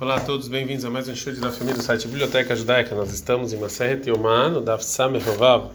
Olá 0.00 0.16
a 0.16 0.20
todos, 0.20 0.48
bem-vindos 0.48 0.84
a 0.84 0.90
mais 0.90 1.08
um 1.08 1.12
estudo 1.12 1.40
da 1.40 1.52
família 1.52 1.76
do 1.76 1.82
site 1.82 2.08
Biblioteca 2.08 2.56
Judaica. 2.56 2.96
Nós 2.96 3.14
estamos 3.14 3.52
em 3.52 3.56
Maseret 3.58 4.10
Yomah, 4.10 4.48
no 4.48 4.60
Daf 4.60 4.84
Samerovav, 4.84 5.70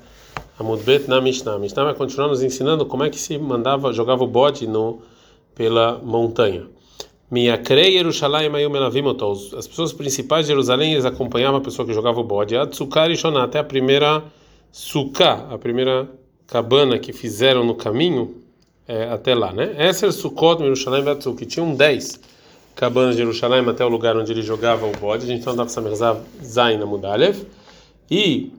Amudbet 0.60 1.08
na 1.08 1.22
Mishnah. 1.22 1.54
A 1.54 1.58
Mishnah 1.58 1.86
vai 1.86 1.94
continuar 1.94 2.28
nos 2.28 2.44
ensinando 2.44 2.86
como 2.86 3.06
é 3.06 3.10
que 3.10 3.18
se 3.18 3.38
mandava, 3.38 3.94
jogava 3.94 4.26
o 4.26 4.28
bode 4.28 4.68
no, 4.68 5.02
pela 5.56 6.00
montanha. 6.00 6.68
Miakrei 7.32 7.96
Yerushalayim 7.96 8.54
Ayum. 8.54 8.74
As 9.58 9.66
pessoas 9.66 9.94
principais 9.94 10.46
de 10.46 10.52
Jerusalém, 10.52 10.94
eles 10.94 11.06
acompanhavam 11.06 11.62
a 11.62 11.64
pessoa 11.64 11.88
que 11.88 11.94
jogava 11.94 12.20
o 12.20 12.24
bode. 12.24 12.58
Atsukar 12.58 13.10
e 13.10 13.16
Shonah, 13.16 13.46
até 13.46 13.60
a 13.60 13.64
primeira 13.64 14.22
suká, 14.70 15.48
a 15.50 15.58
primeira 15.58 16.10
cabana 16.46 17.00
que 17.00 17.14
fizeram 17.14 17.64
no 17.64 17.74
caminho 17.74 18.36
é, 18.86 19.06
até 19.06 19.34
lá, 19.34 19.54
né? 19.54 19.76
Esser 19.80 20.12
Sukkot 20.12 20.62
Yerushalayim 20.62 21.06
Vatsuk, 21.06 21.38
que 21.38 21.46
tinham 21.46 21.74
10 21.74 22.20
cabanas 22.80 23.18
de 23.18 23.24
Jerusalém 23.24 23.68
até 23.68 23.84
o 23.84 23.90
lugar 23.90 24.16
onde 24.16 24.32
ele 24.32 24.42
jogava 24.42 24.88
o 24.88 24.92
bode. 24.94 25.26
A 25.26 25.28
gente 25.28 25.46
não 25.46 25.68
saber 25.68 25.92
Zain 26.42 26.78
na 26.78 26.86
Mudalev. 26.86 27.46
E 28.10 28.54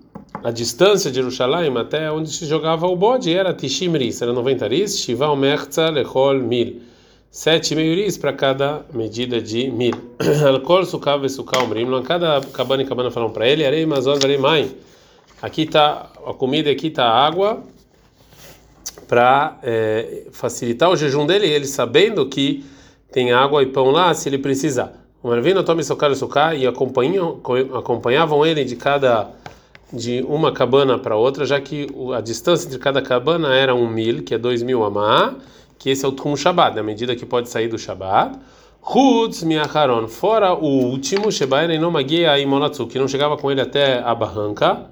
a 0.45 0.51
distância 0.51 1.11
de 1.11 1.17
Jerusalém 1.17 1.75
até 1.79 2.13
onde 2.13 2.31
se 2.31 2.45
jogava 2.45 2.87
o 2.87 2.95
bode 2.95 3.33
era 3.33 3.55
Tishimris, 3.55 4.21
era 4.21 4.31
90 4.31 4.69
ris, 4.69 4.99
Shival 4.99 5.35
Merza 5.37 5.89
Lechol 5.89 6.35
Mil. 6.35 6.83
Sete 7.31 7.75
meiuris 7.75 8.19
para 8.19 8.33
cada 8.35 8.85
medida 8.93 9.41
de 9.41 9.71
mil. 9.71 9.95
Alcool, 10.47 10.85
sukav 10.85 11.25
e 11.25 11.31
sukal 11.31 11.65
umrim. 11.65 11.87
Cada 12.03 12.41
cabana 12.53 12.83
e 12.83 12.87
cabana 12.87 13.11
falam 13.11 13.31
para 13.31 13.49
ele, 13.49 13.65
arei, 13.65 13.87
mazor, 13.87 14.19
arei, 14.23 14.37
mãe. 14.37 14.77
Aqui 15.41 15.63
está 15.63 16.11
a 16.27 16.35
comida 16.35 16.71
aqui 16.71 16.89
está 16.89 17.05
a 17.05 17.27
água 17.27 17.63
para 19.09 19.59
é, 19.63 20.25
facilitar 20.33 20.91
o 20.91 20.97
jejum 20.97 21.25
dele, 21.25 21.47
ele 21.47 21.67
sabendo 21.67 22.27
que 22.27 22.65
tem 23.13 23.33
água 23.33 23.63
e 23.63 23.67
pão 23.67 23.91
lá 23.91 24.13
se 24.15 24.29
ele 24.29 24.39
precisar. 24.39 24.93
O 25.23 25.29
Marvino 25.29 25.63
tome 25.63 25.85
socar 25.85 26.15
socar 26.15 26.57
e 26.57 26.67
acompanhavam 26.67 28.47
ele 28.47 28.65
de 28.65 28.77
cada 28.77 29.31
de 29.93 30.25
uma 30.29 30.53
cabana 30.53 30.99
para 30.99 31.17
outra, 31.17 31.45
já 31.45 31.61
que 31.61 31.89
a 32.17 32.21
distância 32.21 32.67
entre 32.67 32.79
cada 32.79 33.03
cabana 33.03 33.55
era 33.55 33.75
um 33.75 33.89
mil, 33.89 34.23
que 34.23 34.35
é 34.35 34.39
dois 34.39 34.63
mil 34.63 34.85
amá, 34.85 35.35
que 35.79 35.91
esse 35.91 36.05
é 36.05 36.09
o 36.09 36.13
Tum 36.13 36.37
Shabbat, 36.37 36.77
na 36.77 36.83
medida 36.83 37.17
que 37.17 37.27
pode 37.27 37.49
sair 37.49 37.69
do 37.69 37.79
Shabbat. 37.79 38.39
Hutz 38.83 39.43
miacharon, 39.43 40.09
fora 40.09 40.55
o 40.55 40.65
último, 40.65 41.31
Shebaen 41.31 41.79
não 41.79 41.91
magia 41.91 42.39
imolatsu, 42.39 42.87
que 42.87 42.99
não 42.99 43.07
chegava 43.09 43.37
com 43.37 43.51
ele 43.51 43.61
até 43.61 43.99
a 43.99 44.15
barranca, 44.15 44.87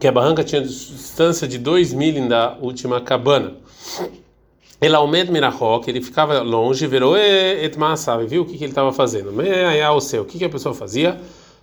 que 0.00 0.08
a 0.08 0.12
barranca 0.12 0.42
tinha 0.42 0.62
distância 0.62 1.46
de 1.46 1.58
dois 1.58 1.92
mil 1.92 2.28
da 2.28 2.56
última 2.60 3.00
cabana. 3.00 3.54
Elaomed 4.82 5.30
Mirachok, 5.30 5.88
ele 5.88 6.02
ficava 6.02 6.42
longe, 6.42 6.88
virou 6.88 7.16
et 7.16 7.76
maasav, 7.76 8.26
viu 8.26 8.42
o 8.42 8.44
que, 8.44 8.58
que 8.58 8.64
ele 8.64 8.72
estava 8.72 8.92
fazendo. 8.92 9.32
o 9.94 10.00
seu, 10.00 10.22
o 10.22 10.24
que, 10.24 10.38
que 10.38 10.44
a 10.44 10.48
pessoa 10.48 10.74
fazia? 10.74 11.20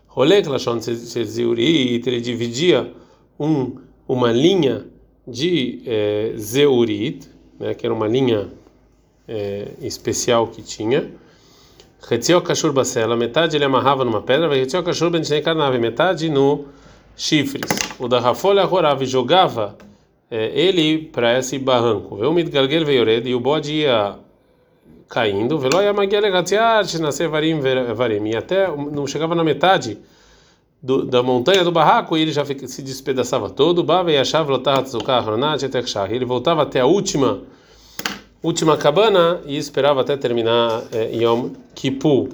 Rolek 0.08 0.48
Lashon 0.48 0.80
Zeurit, 0.80 2.08
ele 2.08 2.22
dividia 2.22 2.94
um, 3.38 3.75
uma 4.08 4.31
linha 4.31 4.86
de 5.28 5.81
é, 5.86 6.34
Zeurit, 6.38 7.28
né, 7.59 7.73
que 7.73 7.86
era 7.86 7.94
uma 7.94 8.08
linha 8.08 8.47
é, 9.28 9.67
especial 9.81 10.47
que 10.47 10.62
tinha. 10.62 11.12
Retziel 12.02 12.42
Kashur 12.42 12.72
Basela, 12.72 13.17
metade 13.17 13.58
ele 13.58 13.66
amarrava 13.66 14.06
numa 14.06 14.22
pedra, 14.22 14.47
Retziel 14.47 14.81
Kashur 14.81 15.09
Ben 15.09 15.22
Karnave, 15.44 15.78
metade 15.78 16.30
no 16.30 16.67
chifres. 17.17 17.70
O 18.00 18.08
da 18.08 18.22
Rafolha 18.22 18.66
Horav 18.66 19.03
jogava 19.06 19.78
ele 20.31 20.99
para 21.11 21.38
esse 21.39 21.58
barranco. 21.58 22.17
Veio 22.17 22.31
Midgalgel 22.31 22.85
veiored 22.85 23.27
e 23.27 23.33
o 23.33 23.39
bode 23.39 23.73
ia 23.73 24.16
caindo. 25.08 25.58
Veloia 25.58 25.91
Magele 25.91 26.30
Gatziat, 26.30 26.99
nascer 26.99 27.27
varim 27.27 27.59
varim. 27.59 28.27
E 28.30 28.35
até 28.35 28.67
não 28.67 29.07
chegava 29.07 29.33
na 29.33 29.44
metade 29.44 29.97
do, 30.81 31.03
da 31.03 31.23
montanha 31.23 31.63
do 31.63 31.72
barraco 31.72 32.16
e 32.16 32.22
ele 32.22 32.31
já 32.31 32.45
se 32.45 32.81
despedaçava 32.81 33.50
todo. 33.50 33.84
Bava 33.84 34.12
e 34.12 34.17
achava 34.17 34.53
Ele 36.12 36.25
voltava 36.25 36.61
até 36.61 36.79
a 36.79 36.85
última 36.85 37.41
última 38.41 38.78
cabana 38.78 39.41
e 39.46 39.57
esperava 39.57 40.01
até 40.01 40.16
terminar 40.16 40.84
é, 40.91 41.13
Yom 41.16 41.51
Kippur. 41.75 42.29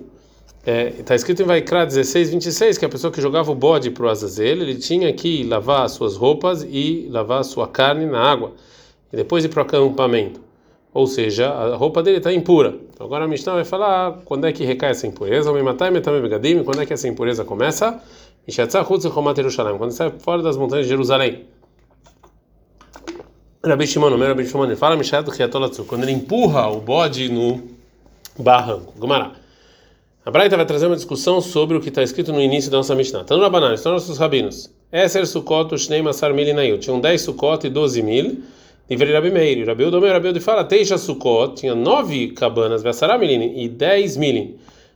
Está 0.65 0.71
é, 0.71 0.89
tá 1.03 1.13
escrito 1.13 1.43
em 1.43 1.45
Vaikra 1.45 1.85
16, 1.85 2.31
26 2.31 2.79
que 2.79 2.85
a 2.85 2.89
pessoa 2.89 3.13
que 3.13 3.21
jogava 3.21 3.51
o 3.51 3.55
bode 3.55 3.91
para 3.91 4.07
o 4.07 4.09
Azazel, 4.09 4.63
ele 4.63 4.73
tinha 4.73 5.13
que 5.13 5.43
lavar 5.43 5.85
as 5.85 5.91
suas 5.91 6.15
roupas 6.15 6.65
e 6.67 7.07
lavar 7.11 7.41
a 7.41 7.43
sua 7.43 7.67
carne 7.67 8.07
na 8.07 8.19
água, 8.19 8.53
e 9.13 9.15
depois 9.15 9.45
ir 9.45 9.49
para 9.49 9.59
o 9.59 9.61
acampamento. 9.61 10.41
Ou 10.91 11.05
seja, 11.05 11.49
a 11.49 11.75
roupa 11.75 12.01
dele 12.01 12.17
está 12.17 12.33
impura. 12.33 12.73
Então 12.91 13.05
agora 13.05 13.25
a 13.25 13.27
Mishnah 13.27 13.53
vai 13.53 13.63
falar 13.63 14.21
quando 14.25 14.47
é 14.47 14.51
que 14.51 14.65
recai 14.65 14.89
essa 14.89 15.05
impureza, 15.05 15.51
quando 15.51 16.81
é 16.81 16.85
que 16.87 16.93
essa 16.93 17.07
impureza 17.07 17.45
começa? 17.45 18.01
Quando 19.77 19.91
sai 19.91 20.11
fora 20.17 20.41
das 20.41 20.57
montanhas 20.57 20.87
de 20.87 20.89
Jerusalém. 20.89 21.45
Rabi 23.63 23.85
Shimon, 23.85 24.09
o 24.09 24.17
Rabi 24.17 24.47
Shimon, 24.47 24.65
ele 24.65 24.75
fala, 24.75 24.97
quando 25.87 26.03
ele 26.03 26.11
empurra 26.11 26.67
o 26.69 26.81
bode 26.81 27.29
no 27.29 27.61
barranco. 28.39 28.91
Gumará. 28.97 29.44
A 30.25 30.31
Braita 30.31 30.58
vai 30.58 30.66
trazer 30.66 30.88
uma 30.88 30.96
discussão 30.96 31.40
sobre 31.40 31.78
o 31.78 31.80
que 31.80 31.90
está 31.90 32.02
escrito 32.02 32.34
no 32.34 32.41
início 32.41 32.72
da 32.72 32.78
nossa 32.78 32.96
Mishnah. 32.96 33.22
Então, 33.22 33.40
Rabanan, 33.40 33.75
estão 33.75 33.91
nossos 33.91 34.18
rabinos. 34.18 34.74
Esser 34.91 35.28
Sukkot, 35.28 35.78
Shnei 35.78 36.02
Masar 36.02 36.34
Mil 36.34 36.47
Inayu. 36.47 36.80
Tinham 36.80 37.00
10 37.00 37.22
Sukkot 37.22 37.68
e 37.68 37.69
12 37.69 38.02
mil. 38.02 38.40
Livre 38.90 39.13
Rabi 39.13 39.30
Meir. 39.30 39.68
Rabi 39.68 39.84
Udomer, 39.84 40.13
Rabi 40.13 40.30
Udomer 40.30 40.41
fala, 40.41 40.63
Teixa 40.63 40.97
Sukkot, 40.97 41.58
tinha 41.58 41.75
9 41.75 42.30
cabanas, 42.30 42.81
Vassara 42.81 43.19
Milin, 43.19 43.53
e 43.56 43.69
10 43.69 44.18
milin. 44.18 44.56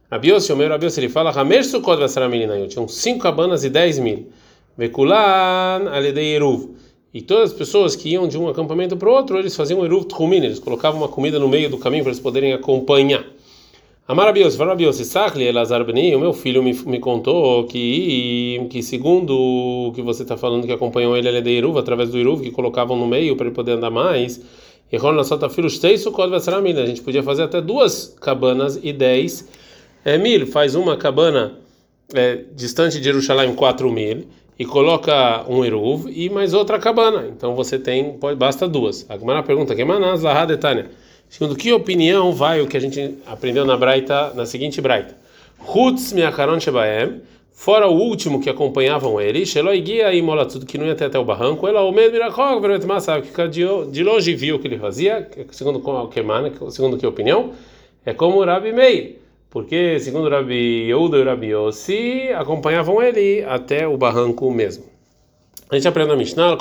Rabi 0.10 0.30
Yossi, 0.30 0.52
Omer, 0.52 0.72
Rabi 0.72 0.88
Yossi, 0.88 1.00
ele 1.00 1.10
fala, 1.10 1.30
Hamer 1.30 1.64
Sukkot, 1.64 2.00
Vassara 2.00 2.28
Milin 2.28 2.46
Inayu. 2.46 2.68
Tinham 2.68 2.88
5 2.88 3.20
cabanas 3.20 3.64
e 3.64 3.70
10 3.70 4.00
mil. 4.00 4.30
Vekulan, 4.76 5.92
Aledei 5.92 6.38
Eruv. 6.38 6.72
E 7.14 7.22
todas 7.22 7.52
as 7.52 7.56
pessoas 7.56 7.96
que 7.96 8.10
iam 8.10 8.28
de 8.28 8.36
um 8.36 8.50
acampamento 8.50 8.98
para 8.98 9.08
o 9.08 9.14
outro, 9.14 9.38
eles 9.38 9.56
faziam 9.56 9.86
Eruv 9.86 10.06
Tchumin, 10.06 10.38
eles 10.38 10.58
colocavam 10.58 11.00
uma 11.00 11.08
comida 11.08 11.38
no 11.38 11.48
meio 11.48 11.70
do 11.70 11.78
caminho 11.78 12.04
para 12.04 12.10
eles 12.10 12.20
poderem 12.20 12.52
acompanhar. 12.52 13.24
Amarabios, 14.10 14.56
Farabios, 14.56 14.96
Sachli 14.96 15.44
Elazar 15.44 15.86
Beni, 15.86 16.16
o 16.16 16.20
meu 16.20 16.34
filho 16.34 16.64
me, 16.64 16.74
me 16.74 17.00
contou 17.00 17.66
que, 17.66 18.66
que 18.72 18.82
segundo 18.82 19.38
o 19.38 19.92
que 19.94 20.02
você 20.02 20.24
está 20.24 20.36
falando 20.36 20.66
que 20.66 20.74
acompanhou 20.74 21.16
ele, 21.16 21.28
ele 21.28 21.38
é 21.38 21.42
de 21.42 21.52
Iruv, 21.52 21.78
através 21.78 22.10
do 22.10 22.18
Iruv, 22.18 22.42
que 22.42 22.50
colocavam 22.50 22.98
no 22.98 23.06
meio 23.06 23.36
para 23.36 23.46
ele 23.46 23.54
poder 23.54 23.74
andar 23.74 23.92
mais. 23.92 24.42
E 24.92 24.98
Ron 24.98 25.24
Sota 25.24 25.48
Filhos 25.48 25.78
três 25.78 26.02
Sukkot 26.02 26.28
Vesramil. 26.28 26.80
A 26.80 26.88
gente 26.88 27.04
podia 27.04 27.22
fazer 27.22 27.44
até 27.44 27.62
duas 27.62 28.16
cabanas 28.20 28.80
e 28.82 28.92
dez 28.92 29.48
é, 30.04 30.18
mil. 30.18 30.48
Faz 30.48 30.74
uma 30.74 30.98
cabana 30.98 31.60
é, 32.12 32.46
distante 32.56 32.98
de 32.98 33.04
Jerusalém, 33.04 33.54
quatro 33.54 33.92
mil, 33.92 34.26
e 34.60 34.66
coloca 34.66 35.46
um 35.48 35.64
Iruv 35.64 36.12
e 36.14 36.30
mais 36.30 36.54
outra 36.54 36.78
cabana. 36.78 37.26
Então 37.30 37.56
você 37.56 37.80
tem, 37.80 38.18
pode, 38.18 38.36
basta 38.36 38.68
duas. 38.68 39.06
A 39.10 39.18
Gemara 39.18 39.42
pergunta: 39.42 39.74
que 39.74 39.86
manaz 39.86 40.20
Zahad 40.20 40.52
Etânia? 40.52 40.92
Segundo 41.30 41.56
que 41.56 41.72
opinião 41.72 42.34
vai 42.34 42.60
o 42.60 42.68
que 42.68 42.76
a 42.76 42.80
gente 42.80 43.16
aprendeu 43.26 43.64
na 43.64 43.78
Braita, 43.78 44.34
na 44.36 44.46
seguinte 44.46 44.82
Braita? 44.82 45.16
Hutz 45.74 46.12
miakaron 46.12 46.60
shebaem, 46.60 47.22
fora 47.54 47.88
o 47.88 47.94
último 47.94 48.42
que 48.42 48.50
acompanhavam 48.50 49.22
ele, 49.22 49.46
Sheloi 49.46 49.80
guia 49.80 50.14
e 50.14 50.22
mola 50.22 50.46
tudo 50.46 50.66
que 50.66 50.78
não 50.78 50.86
ia 50.86 50.94
até, 50.94 51.06
até 51.06 51.20
o 51.20 51.24
barranco, 51.24 51.68
ela 51.68 51.84
o 51.84 51.92
medo 51.92 52.18
verot 52.62 52.86
massa, 52.88 53.22
que 53.22 53.48
de 53.48 54.04
longe 54.04 54.34
viu 54.34 54.56
o 54.56 54.60
que 54.60 54.68
ele 54.68 54.80
fazia, 54.80 55.30
segundo 55.52 55.80
que 56.10 56.72
segundo 56.72 56.98
que 56.98 57.06
opinião, 57.06 57.52
é 58.06 58.14
como 58.14 58.44
Rabi 58.44 58.72
Meir, 58.72 59.19
porque 59.50 60.00
segundo 60.00 60.30
Rabi 60.30 60.88
Yehuda 60.88 61.18
e 61.18 61.24
Rabi 61.24 61.48
Yossi 61.48 62.30
acompanhavam 62.36 63.02
ele 63.02 63.44
até 63.48 63.88
o 63.88 63.98
barranco 63.98 64.52
mesmo. 64.52 64.84
A 65.70 65.76
gente 65.76 65.88
aprende 65.88 66.10
na 66.10 66.16
Mishnah, 66.16 66.58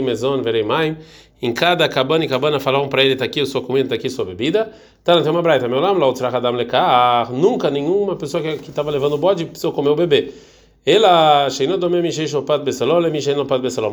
Mezon 0.00 0.42
Verei 0.42 0.62
Maim. 0.62 0.96
Em 1.42 1.52
cada 1.52 1.88
cabana 1.88 2.24
e 2.24 2.28
cabana 2.28 2.58
falavam 2.60 2.88
para 2.88 3.02
ele: 3.02 3.14
está 3.14 3.24
aqui 3.24 3.44
sua 3.44 3.60
comida, 3.60 3.86
está 3.86 3.94
aqui 3.96 4.08
sua 4.08 4.24
bebida. 4.24 4.72
Tá, 5.04 5.14
uma. 5.16 5.68
Meu. 5.68 5.80
Nunca 7.32 7.70
nenhuma 7.70 8.16
pessoa 8.16 8.42
que 8.42 8.70
estava 8.70 8.90
levando 8.90 9.14
o 9.14 9.18
bode 9.18 9.44
precisou 9.44 9.72
comer 9.72 9.90
o 9.90 9.96
bebê. 9.96 10.32
Ela, 10.84 11.48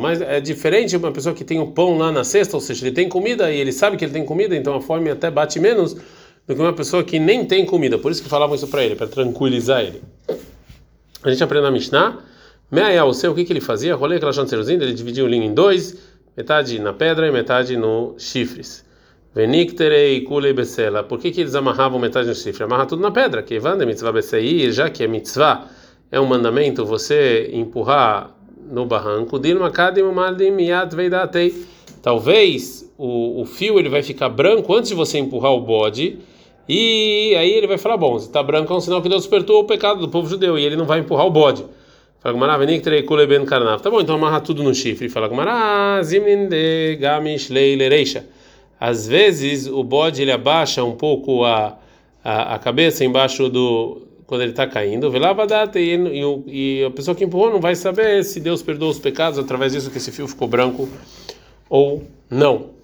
mas 0.00 0.20
é 0.20 0.40
diferente 0.40 0.96
uma 0.96 1.12
pessoa 1.12 1.34
que 1.34 1.44
tem 1.44 1.60
o 1.60 1.68
pão 1.68 1.98
lá 1.98 2.10
na 2.10 2.24
cesta, 2.24 2.56
ou 2.56 2.60
seja, 2.60 2.84
ele 2.84 2.94
tem 2.94 3.08
comida 3.08 3.52
e 3.52 3.60
ele 3.60 3.70
sabe 3.70 3.96
que 3.96 4.04
ele 4.04 4.12
tem 4.12 4.24
comida, 4.24 4.56
então 4.56 4.74
a 4.74 4.80
fome 4.80 5.08
até 5.08 5.30
bate 5.30 5.60
menos 5.60 5.96
do 6.50 6.56
que 6.56 6.60
uma 6.60 6.72
pessoa 6.72 7.04
que 7.04 7.20
nem 7.20 7.44
tem 7.44 7.64
comida. 7.64 7.96
Por 7.96 8.10
isso 8.10 8.20
que 8.20 8.28
falavam 8.28 8.56
isso 8.56 8.66
para 8.66 8.84
ele, 8.84 8.96
para 8.96 9.06
tranquilizar 9.06 9.82
ele. 9.82 10.02
A 11.22 11.30
gente 11.30 11.44
aprende 11.44 11.62
na 11.62 11.70
Mishnah. 11.70 12.18
Meia 12.68 13.04
o 13.04 13.14
seu, 13.14 13.30
o 13.30 13.34
que, 13.36 13.44
que 13.44 13.52
ele 13.52 13.60
fazia? 13.60 13.94
Rolei 13.94 14.16
aquela 14.16 14.32
chancerozinha, 14.32 14.82
ele 14.82 14.92
dividia 14.92 15.24
o 15.24 15.28
linho 15.28 15.44
em 15.44 15.54
dois, 15.54 15.96
metade 16.36 16.78
na 16.80 16.92
pedra 16.92 17.28
e 17.28 17.30
metade 17.30 17.76
no 17.76 18.16
chifres. 18.18 18.84
Venicterei 19.32 20.22
kulei 20.22 20.52
besela. 20.52 21.04
Por 21.04 21.20
que, 21.20 21.30
que 21.30 21.40
eles 21.40 21.54
amarravam 21.54 22.00
metade 22.00 22.26
no 22.26 22.34
chifre? 22.34 22.64
Amarra 22.64 22.84
tudo 22.84 23.00
na 23.00 23.12
pedra. 23.12 23.44
Que 23.44 23.60
vande 23.60 23.86
mitzvah 23.86 24.10
beseir, 24.10 24.72
já 24.72 24.90
que 24.90 25.04
é 25.04 25.06
mitzvah, 25.06 25.68
é 26.10 26.20
um 26.20 26.26
mandamento 26.26 26.84
você 26.84 27.48
empurrar 27.52 28.34
no 28.68 28.86
barranco. 28.86 29.40
Talvez 32.02 32.92
o, 32.98 33.42
o 33.42 33.44
fio 33.44 33.78
ele 33.78 33.88
vai 33.88 34.02
ficar 34.02 34.28
branco 34.28 34.74
antes 34.74 34.88
de 34.88 34.96
você 34.96 35.18
empurrar 35.18 35.52
o 35.52 35.60
bode 35.60 36.18
E 36.72 37.34
aí 37.34 37.50
ele 37.50 37.66
vai 37.66 37.78
falar: 37.78 37.96
bom, 37.96 38.16
se 38.16 38.26
está 38.26 38.40
branco 38.44 38.72
é 38.72 38.76
um 38.76 38.80
sinal 38.80 39.02
que 39.02 39.08
Deus 39.08 39.22
despertou 39.22 39.58
o 39.58 39.64
pecado 39.64 39.98
do 39.98 40.08
povo 40.08 40.28
judeu 40.28 40.56
e 40.56 40.64
ele 40.64 40.76
não 40.76 40.84
vai 40.84 41.00
empurrar 41.00 41.26
o 41.26 41.30
bode. 41.30 41.66
Fala 42.20 42.32
Gumara, 42.32 42.56
veniktrei 42.56 43.02
kuleben 43.02 43.44
karnav. 43.44 43.82
Tá 43.82 43.90
bom, 43.90 44.00
então 44.00 44.14
amarra 44.14 44.40
tudo 44.40 44.62
no 44.62 44.72
chifre. 44.72 45.08
Fala 45.08 45.26
Gumara, 45.26 46.00
zimnin 46.04 46.46
de 46.48 46.94
gamish 47.00 47.50
leilereisha. 47.50 48.24
Às 48.78 49.08
vezes 49.08 49.66
o 49.66 49.82
bode 49.82 50.22
ele 50.22 50.30
abaixa 50.30 50.84
um 50.84 50.92
pouco 50.92 51.44
a, 51.44 51.76
a, 52.22 52.54
a 52.54 52.58
cabeça 52.60 53.04
embaixo 53.04 53.48
do 53.48 54.02
quando 54.24 54.42
ele 54.42 54.52
está 54.52 54.64
caindo, 54.64 55.10
e, 55.76 56.20
e, 56.22 56.82
e 56.82 56.84
a 56.84 56.90
pessoa 56.92 57.16
que 57.16 57.24
empurrou 57.24 57.50
não 57.50 57.60
vai 57.60 57.74
saber 57.74 58.22
se 58.22 58.38
Deus 58.38 58.62
perdoa 58.62 58.90
os 58.90 59.00
pecados 59.00 59.40
através 59.40 59.72
disso 59.72 59.90
que 59.90 59.98
esse 59.98 60.12
fio 60.12 60.28
ficou 60.28 60.46
branco 60.46 60.88
ou 61.68 62.04
não. 62.30 62.79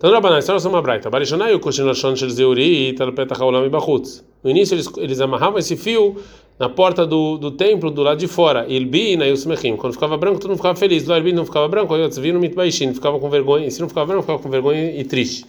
Então, 0.00 0.10
Rabanan, 0.10 0.38
história 0.38 0.58
é 0.64 0.66
uma 0.66 0.80
braita. 0.80 1.10
Barishanai, 1.10 1.52
o 1.52 1.60
Koshinashon 1.60 2.16
Shel 2.16 2.30
Zeuri, 2.30 2.94
Talpeta 2.94 3.34
Haolam 3.38 3.66
e 3.66 3.68
Bachutz. 3.68 4.24
No 4.42 4.48
início, 4.48 4.74
eles, 4.74 4.88
eles 4.96 5.20
amarravam 5.20 5.58
esse 5.58 5.76
fio 5.76 6.16
na 6.58 6.70
porta 6.70 7.06
do, 7.06 7.36
do 7.36 7.50
templo, 7.50 7.90
do 7.90 8.00
lado 8.00 8.16
de 8.16 8.26
fora. 8.26 8.64
Ilbi 8.66 9.14
na 9.18 9.26
Yusmechim. 9.26 9.76
Quando 9.76 9.92
ficava 9.92 10.16
branco, 10.16 10.40
todo 10.40 10.48
mundo 10.48 10.56
ficava 10.56 10.74
feliz. 10.74 11.04
Do 11.04 11.14
Ilbi 11.14 11.34
não 11.34 11.44
ficava 11.44 11.68
branco, 11.68 11.92
aí 11.92 12.00
outros 12.00 12.18
viram 12.18 12.40
Mitbaishin, 12.40 12.94
ficava 12.94 13.18
com 13.18 13.28
vergonha. 13.28 13.66
E 13.66 13.70
se 13.70 13.78
não 13.78 13.90
ficava 13.90 14.06
branco, 14.06 14.22
ficava 14.22 14.38
com 14.42 14.48
vergonha 14.48 14.98
e 14.98 15.04
triste. 15.04 15.44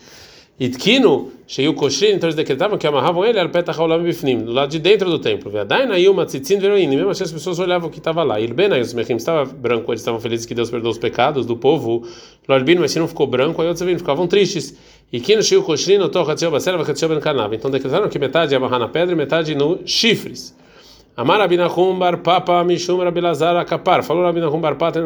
Itkino, 0.61 1.31
cheio 1.47 1.73
Koshin, 1.73 2.11
então 2.11 2.27
eles 2.27 2.35
decretavam 2.35 2.77
que 2.77 2.85
amarravam 2.85 3.25
ele, 3.25 3.39
Alpeta 3.39 3.71
Haolam 3.71 4.03
Bifnim, 4.03 4.43
do 4.43 4.51
lado 4.51 4.69
de 4.69 4.77
dentro 4.77 5.09
do 5.09 5.17
templo. 5.17 5.49
Vedaina 5.49 5.97
Yuma 5.97 6.23
Tzitzin 6.23 6.59
Veroin. 6.59 6.85
Mesmo 6.85 7.09
assim, 7.09 7.23
as 7.23 7.31
pessoas 7.31 7.57
olhavam 7.57 7.89
o 7.89 7.91
que 7.91 7.97
estava 7.97 8.21
lá. 8.21 8.39
Ilbi 8.39 8.67
na 8.67 8.75
Yusmechim 8.75 9.15
estava 9.15 9.43
branco, 9.43 9.91
eles 9.91 10.01
estavam 10.01 10.19
felizes 10.19 10.45
que 10.45 10.53
Deus 10.53 10.69
perdoou 10.69 10.91
os 10.91 10.99
pecados 10.99 11.47
do 11.47 11.57
povo. 11.57 12.05
Ilbi, 12.47 12.75
mas 12.75 12.91
se 12.91 12.99
não 12.99 13.07
ficou 13.07 13.25
branco, 13.25 13.59
aí 13.59 13.67
outros 13.67 13.89
ficavam 13.99 14.27
tristes. 14.27 14.77
E 15.11 15.19
Shiu 15.41 15.63
Koshin, 15.63 15.97
no 15.97 16.09
Torchatio 16.09 16.51
Basela, 16.51 16.77
Vachatio 16.77 17.09
Ben 17.09 17.19
Kanav. 17.19 17.55
Então 17.55 17.71
decretaram 17.71 18.07
que 18.07 18.19
metade 18.19 18.53
ia 18.53 18.57
amarrar 18.57 18.79
na 18.79 18.87
pedra 18.87 19.15
e 19.15 19.17
metade 19.17 19.55
no 19.55 19.79
chifres. 19.83 20.55
Amar 21.17 21.39
Rabinahum 21.39 21.99
bar 21.99 22.17
Papa 22.19 22.63
Mishum 22.63 23.03
Rabilazar 23.03 23.57
Akapar. 23.57 24.01
Falou 24.01 24.23
Rabinahum 24.23 24.61
bar 24.61 24.75
Papa 24.75 24.99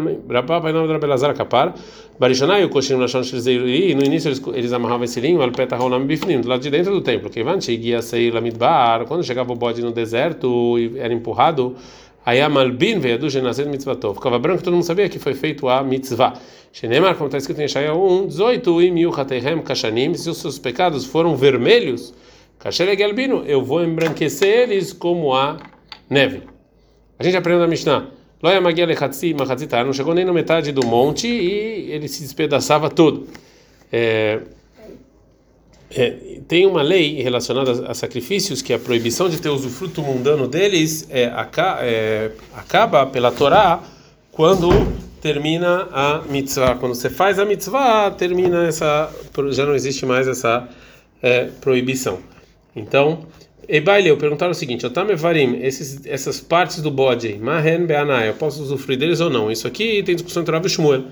em 0.69 0.73
nome 0.73 0.87
de 0.87 0.93
Rabilazar 0.93 1.31
Akapar. 1.31 1.73
Barishanai 2.19 2.63
o 2.63 2.69
Koshim 2.69 2.97
Lashon 2.97 3.23
Shilzeiri. 3.23 3.89
E 3.89 3.95
no 3.95 4.03
início 4.03 4.27
eles, 4.27 4.39
eles 4.53 4.71
amarravam 4.71 5.03
esse 5.03 5.19
linho, 5.19 5.41
Alpeta 5.41 5.75
Haonam 5.75 6.05
Bifnim, 6.05 6.41
do 6.41 6.47
lado 6.47 6.61
de 6.61 6.69
dentro 6.69 6.93
do 6.93 7.01
templo. 7.01 7.27
Que 7.27 7.39
Ivan 7.39 7.59
Cheguia 7.59 8.03
Seir 8.03 8.35
Lamidbar. 8.35 9.05
Quando 9.05 9.23
chegava 9.23 9.51
o 9.51 9.55
bode 9.55 9.81
no 9.81 9.91
deserto 9.91 10.77
e 10.77 10.99
era 10.99 11.11
empurrado. 11.11 11.75
Aí 12.23 12.39
a 12.39 12.49
Malbin 12.49 12.99
veio 12.99 13.17
do 13.17 13.27
Genazet 13.27 13.67
Mitzvatov. 13.67 14.15
Ficava 14.15 14.37
branco, 14.37 14.63
todo 14.63 14.73
mundo 14.73 14.85
sabia 14.85 15.09
que 15.09 15.17
foi 15.17 15.33
feito 15.33 15.67
a 15.67 15.83
mitzvah. 15.83 16.33
Shenemar, 16.71 17.15
como 17.15 17.27
está 17.27 17.39
escrito 17.39 17.61
em 17.61 17.67
Shaya 17.67 17.95
1, 17.95 18.27
18, 18.27 18.81
e 18.83 18.91
mil 18.91 19.11
Hatehem 19.11 19.59
Kashanim, 19.61 20.13
se 20.13 20.29
os 20.29 20.37
seus 20.37 20.59
pecados 20.59 21.05
foram 21.05 21.35
vermelhos, 21.35 22.13
Kasher 22.59 22.95
Gelbino, 22.97 23.43
eu 23.45 23.63
vou 23.63 23.83
embranquecer 23.83 24.69
eles 24.69 24.91
como 24.91 25.33
a 25.33 25.57
neve. 26.09 26.43
A 27.17 27.23
gente 27.23 27.37
aprende 27.37 27.59
na 27.59 27.67
Mishnah. 27.67 28.07
Loya 28.41 28.61
Magia 28.61 28.85
não 29.83 29.93
chegou 29.93 30.13
nem 30.13 30.25
na 30.25 30.33
metade 30.33 30.71
do 30.71 30.85
monte 30.85 31.27
e 31.27 31.91
ele 31.91 32.07
se 32.07 32.21
despedaçava 32.21 32.89
todo. 32.89 33.27
É, 33.91 34.41
é, 35.89 36.39
tem 36.47 36.65
uma 36.65 36.81
lei 36.81 37.21
relacionada 37.21 37.89
a 37.89 37.93
sacrifícios 37.93 38.61
que 38.61 38.73
a 38.73 38.79
proibição 38.79 39.29
de 39.29 39.39
ter 39.41 39.49
usufruto 39.49 40.01
mundano 40.01 40.47
deles 40.47 41.07
é, 41.09 41.31
é, 41.81 42.31
acaba 42.53 43.05
pela 43.05 43.31
Torá 43.31 43.81
quando 44.31 44.69
termina 45.21 45.87
a 45.91 46.21
mitzvah. 46.29 46.75
Quando 46.75 46.93
você 46.93 47.09
faz 47.09 47.39
a 47.39 47.45
mitzvah, 47.45 48.11
termina 48.11 48.67
essa. 48.67 49.09
já 49.51 49.65
não 49.65 49.73
existe 49.73 50.05
mais 50.05 50.27
essa 50.27 50.67
é, 51.21 51.45
proibição. 51.61 52.19
Então, 52.75 53.25
Ebaileu 53.67 54.17
perguntaram 54.17 54.51
o 54.51 54.56
seguinte: 54.56 54.85
Otamevarim, 54.85 55.59
esses 55.62 56.06
essas 56.06 56.39
partes 56.39 56.81
do 56.81 56.91
bode, 56.91 57.38
Mahen 57.39 57.85
Beanai, 57.85 58.29
eu 58.29 58.33
posso 58.33 58.62
usufruir 58.62 58.97
deles 58.97 59.19
ou 59.19 59.29
não? 59.29 59.51
Isso 59.51 59.67
aqui 59.67 60.03
tem 60.03 60.15
discussão 60.15 60.41
entre 60.41 60.53
Rav 60.53 60.67
Shmuel. 60.67 61.03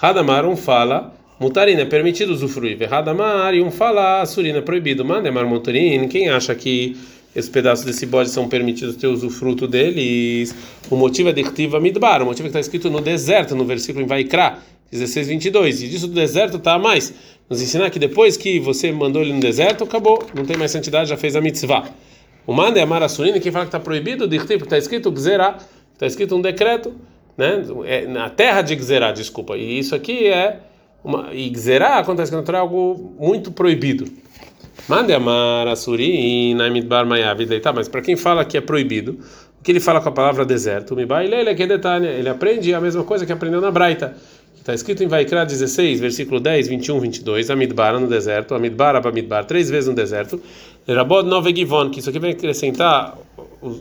Hadamar, 0.00 0.44
um 0.44 0.56
fala, 0.56 1.14
Mutarina, 1.40 1.82
é 1.82 1.84
permitido 1.86 2.30
usufruir. 2.30 2.78
Hadamar, 2.92 3.54
e 3.54 3.62
um 3.62 3.70
fala, 3.70 4.24
Surina, 4.26 4.58
é 4.58 4.62
proibido. 4.62 5.04
Mandemar 5.04 5.46
Mutarin, 5.46 6.06
quem 6.08 6.28
acha 6.28 6.54
que 6.54 6.96
esses 7.34 7.50
pedaços 7.50 7.84
desse 7.84 8.06
bode 8.06 8.30
são 8.30 8.48
permitidos 8.48 8.96
ter 8.96 9.06
usufruto 9.06 9.66
deles. 9.66 10.54
O 10.90 10.96
motivo 10.96 11.28
é 11.28 11.32
de 11.32 11.42
Midbar, 11.80 12.22
o 12.22 12.26
motivo 12.26 12.48
é 12.48 12.50
que 12.50 12.58
está 12.58 12.60
escrito 12.60 12.90
no 12.90 13.00
deserto, 13.00 13.54
no 13.54 13.64
versículo 13.64 14.04
em 14.04 14.08
Vaikra, 14.08 14.58
16, 14.90 15.28
22. 15.28 15.82
E 15.82 15.88
disso 15.88 16.08
do 16.08 16.14
deserto 16.14 16.56
está 16.56 16.74
a 16.74 16.78
mais. 16.78 17.12
Nos 17.48 17.62
ensinar 17.62 17.90
que 17.90 17.98
depois 17.98 18.36
que 18.36 18.58
você 18.58 18.90
mandou 18.90 19.22
ele 19.22 19.32
no 19.32 19.40
deserto, 19.40 19.84
acabou, 19.84 20.24
não 20.34 20.44
tem 20.44 20.56
mais 20.56 20.70
santidade, 20.70 21.08
já 21.08 21.16
fez 21.16 21.36
a 21.36 21.40
mitzvah. 21.40 21.88
O 22.46 22.52
manda 22.52 22.78
é 22.78 22.82
a 22.82 22.86
Marasurina, 22.86 23.40
quem 23.40 23.50
fala 23.50 23.64
que 23.64 23.68
está 23.68 23.80
proibido, 23.80 24.28
de 24.28 24.38
porque 24.38 24.54
está 24.54 24.78
escrito 24.78 25.10
Gzerá, 25.10 25.58
está 25.92 26.06
escrito 26.06 26.36
um 26.36 26.40
decreto, 26.40 26.94
né? 27.36 27.64
É, 27.84 28.06
na 28.06 28.30
terra 28.30 28.62
de 28.62 28.74
Gzerá, 28.74 29.12
desculpa. 29.12 29.56
E 29.56 29.78
isso 29.78 29.94
aqui 29.94 30.26
é. 30.26 30.60
Uma, 31.04 31.32
e 31.32 31.48
Gzerá 31.50 31.98
acontece 31.98 32.32
que 32.32 32.50
é 32.50 32.56
algo 32.56 33.14
muito 33.18 33.52
proibido. 33.52 34.06
Mande 34.88 35.12
amar 35.12 35.66
assuri 35.68 36.54
na 36.54 36.70
midbar 36.70 37.06
mayavid 37.06 37.60
tá, 37.60 37.72
mas 37.72 37.88
para 37.88 38.00
quem 38.00 38.16
fala 38.16 38.44
que 38.44 38.56
é 38.56 38.60
proibido, 38.60 39.18
o 39.58 39.62
que 39.62 39.72
ele 39.72 39.80
fala 39.80 40.00
com 40.00 40.08
a 40.08 40.12
palavra 40.12 40.44
deserto, 40.44 40.96
ele 40.98 42.28
aprende 42.28 42.74
a 42.74 42.80
mesma 42.80 43.02
coisa 43.02 43.26
que 43.26 43.32
aprendeu 43.32 43.60
na 43.60 43.70
Braita. 43.70 44.16
Está 44.66 44.74
escrito 44.74 45.04
em 45.04 45.06
Vaikra 45.06 45.46
16, 45.46 46.00
versículo 46.00 46.40
10, 46.40 46.66
21, 46.66 46.98
22, 46.98 47.50
a 47.50 47.54
midbar 47.54 48.00
no 48.00 48.08
deserto, 48.08 48.52
a 48.52 48.58
midbar 48.58 49.00
para 49.00 49.12
midbar, 49.12 49.44
três 49.44 49.70
vezes 49.70 49.88
no 49.88 49.94
deserto. 49.94 50.42
Rabod 50.88 51.28
Nove 51.28 51.54
Givon, 51.54 51.88
que 51.88 52.00
isso 52.00 52.10
aqui 52.10 52.18
vai 52.18 52.30
acrescentar 52.30 53.16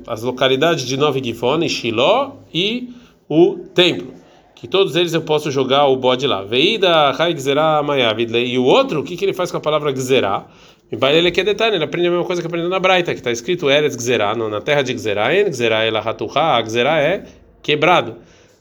as 0.05 0.21
localidades 0.21 0.85
de 0.85 0.95
Nove 0.95 1.23
Givon, 1.23 1.63
e 1.63 1.69
Shiló 1.69 2.33
e 2.53 2.93
o 3.27 3.55
templo. 3.73 4.13
Que 4.53 4.67
todos 4.67 4.95
eles 4.95 5.11
eu 5.15 5.23
posso 5.23 5.49
jogar 5.49 5.87
o 5.87 5.97
bode 5.97 6.27
lá. 6.27 6.43
Veida 6.43 7.09
Hai 7.17 7.33
Gzerá 7.33 7.81
Mayavid. 7.81 8.37
E 8.37 8.59
o 8.59 8.63
outro, 8.63 8.99
o 8.99 9.03
que, 9.03 9.17
que 9.17 9.25
ele 9.25 9.33
faz 9.33 9.49
com 9.49 9.57
a 9.57 9.61
palavra 9.61 9.91
Gzerá? 9.91 10.45
Ele 10.91 11.31
que 11.31 11.41
é 11.41 11.43
detalhe, 11.43 11.77
ele 11.77 11.83
aprende 11.83 12.09
a 12.09 12.11
mesma 12.11 12.25
coisa 12.25 12.43
que 12.43 12.47
aprendeu 12.47 12.69
na 12.69 12.79
Braita, 12.79 13.11
que 13.11 13.21
está 13.21 13.31
escrito 13.31 13.71
Eretz 13.71 13.95
Gzerá, 13.95 14.35
na 14.35 14.61
terra 14.61 14.83
de 14.83 14.93
Gzerá, 14.93 15.35
En 15.35 15.49
Gzerá 15.49 15.83
ela 15.83 15.99
hatuha, 16.01 16.61
Gzerá 16.61 17.01
é 17.01 17.23
quebrado, 17.63 18.17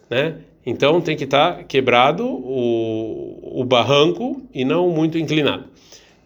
né? 0.09 0.37
Então 0.67 1.01
tem 1.01 1.17
que 1.17 1.25
estar 1.25 1.57
tá 1.57 1.65
quebrado 1.65 2.25
o, 2.27 3.61
o 3.61 3.65
barranco 3.65 4.43
e 4.53 4.65
não 4.65 4.89
muito 4.89 5.19
inclinado. 5.19 5.65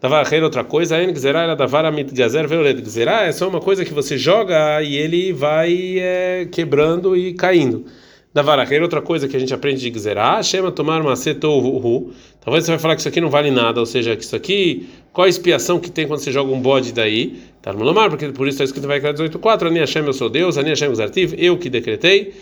Davar 0.01 0.25
outra 0.45 0.63
coisa, 0.63 1.03
En 1.03 1.13
Gzerá 1.13 1.43
ela 1.43 1.57
davar 1.57 1.85
amit 1.85 2.15
gazer 2.15 2.47
veolet. 2.47 2.81
Gzerá 2.81 3.25
é 3.25 3.33
só 3.33 3.49
uma 3.49 3.61
coisa 3.61 3.85
que 3.85 3.93
você 3.93 4.17
joga 4.17 4.81
e 4.81 4.97
ele 4.97 5.33
vai 5.33 5.99
é, 5.99 6.49
quebrando 6.53 7.17
e 7.17 7.35
caindo. 7.35 7.85
Davaracher, 8.33 8.81
outra 8.81 9.03
coisa 9.03 9.27
que 9.27 9.37
a 9.37 9.41
gente 9.41 9.53
aprende 9.53 9.81
de 9.81 9.91
Gzerá, 9.91 10.41
chama 10.45 10.71
tomar 10.71 11.01
uma 11.01 11.17
setou 11.17 12.13
Talvez 12.41 12.65
você 12.65 12.71
vai 12.71 12.79
falar 12.79 12.95
que 12.95 13.01
isso 13.01 13.09
aqui 13.09 13.21
não 13.21 13.31
vale 13.31 13.51
nada, 13.51 13.81
ou 13.81 13.87
seja, 13.87 14.15
que 14.15 14.23
isso 14.23 14.37
aqui, 14.37 14.89
qual 15.19 15.27
a 15.27 15.29
expiação 15.29 15.81
que 15.81 15.91
tem 15.91 16.07
quando 16.07 16.21
você 16.21 16.31
joga 16.31 16.53
um 16.53 16.61
bode 16.61 16.93
daí? 16.93 17.43
Tá 17.61 17.73
no 17.73 17.83
Lomar, 17.83 18.09
porque 18.09 18.29
por 18.29 18.47
isso 18.47 18.63
está 18.63 18.63
escrito 18.63 18.87
vai 18.87 19.01
18.4, 19.01 19.67
Ani 19.67 19.81
Hashem, 19.81 20.07
eu 20.07 20.13
sou 20.13 20.31
Deus, 20.31 20.57
Ani 20.57 20.69
Hashem, 20.69 20.95
Zartiv, 20.95 21.35
eu 21.37 21.59
que 21.59 21.69
decretei, 21.69 22.35